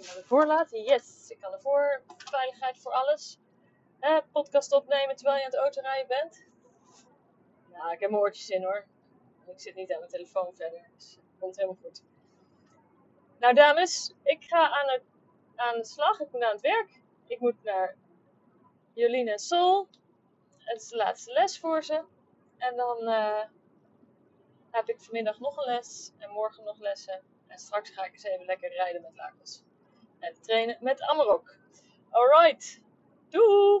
Ik 0.00 0.06
ga 0.06 0.16
ervoor 0.16 0.46
laten. 0.46 0.82
Yes, 0.82 1.30
ik 1.30 1.38
kan 1.38 1.52
ervoor. 1.52 2.02
Veiligheid 2.16 2.78
voor 2.78 2.92
alles. 2.92 3.38
Eh, 3.98 4.18
podcast 4.32 4.72
opnemen 4.72 5.16
terwijl 5.16 5.36
je 5.36 5.44
aan 5.44 5.50
het 5.50 5.60
autorijden 5.60 6.06
bent. 6.06 6.44
Nou, 7.72 7.92
ik 7.92 8.00
heb 8.00 8.10
mijn 8.10 8.22
oortjes 8.22 8.48
in 8.48 8.62
hoor. 8.62 8.86
Ik 9.46 9.60
zit 9.60 9.74
niet 9.74 9.92
aan 9.92 9.98
mijn 9.98 10.10
telefoon 10.10 10.54
verder. 10.54 10.90
Dus 10.94 11.14
het 11.14 11.38
komt 11.38 11.56
helemaal 11.56 11.78
goed. 11.82 12.02
Nou 13.38 13.54
dames, 13.54 14.14
ik 14.22 14.44
ga 14.44 14.70
aan, 14.70 15.00
aan 15.56 15.76
de 15.78 15.84
slag. 15.84 16.20
Ik 16.20 16.32
moet 16.32 16.42
aan 16.42 16.52
het 16.52 16.60
werk. 16.60 17.00
Ik 17.26 17.40
moet 17.40 17.62
naar 17.62 17.96
Jolien 18.92 19.28
en 19.28 19.38
Sol. 19.38 19.88
Het 20.58 20.80
is 20.80 20.88
de 20.88 20.96
laatste 20.96 21.32
les 21.32 21.58
voor 21.58 21.84
ze. 21.84 22.04
En 22.56 22.76
dan 22.76 23.02
uh, 23.02 23.44
heb 24.70 24.88
ik 24.88 25.00
vanmiddag 25.00 25.38
nog 25.38 25.56
een 25.56 25.72
les. 25.72 26.12
En 26.18 26.30
morgen 26.30 26.64
nog 26.64 26.78
lessen. 26.78 27.22
En 27.46 27.58
straks 27.58 27.90
ga 27.90 28.04
ik 28.04 28.12
eens 28.12 28.24
even 28.24 28.44
lekker 28.44 28.70
rijden 28.70 29.02
met 29.02 29.14
Lakels. 29.14 29.62
En 30.20 30.34
trainen 30.40 30.76
met 30.80 31.02
Amarok. 31.02 31.56
Alright. 32.10 32.80
Doei! 33.28 33.80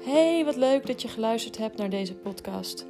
Hey, 0.00 0.44
wat 0.44 0.56
leuk 0.56 0.86
dat 0.86 1.02
je 1.02 1.08
geluisterd 1.08 1.58
hebt 1.58 1.76
naar 1.76 1.90
deze 1.90 2.14
podcast. 2.14 2.86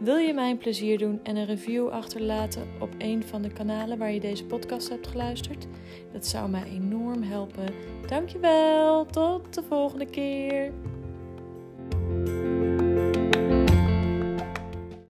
Wil 0.00 0.16
je 0.16 0.34
mij 0.34 0.50
een 0.50 0.58
plezier 0.58 0.98
doen 0.98 1.20
en 1.22 1.36
een 1.36 1.46
review 1.46 1.88
achterlaten 1.88 2.68
op 2.80 2.90
een 2.98 3.24
van 3.24 3.42
de 3.42 3.52
kanalen 3.52 3.98
waar 3.98 4.12
je 4.12 4.20
deze 4.20 4.46
podcast 4.46 4.88
hebt 4.88 5.06
geluisterd? 5.06 5.66
Dat 6.12 6.26
zou 6.26 6.50
mij 6.50 6.64
enorm 6.64 7.22
helpen. 7.22 7.74
Dankjewel, 8.06 9.06
tot 9.06 9.54
de 9.54 9.62
volgende 9.62 10.06
keer. 10.06 10.72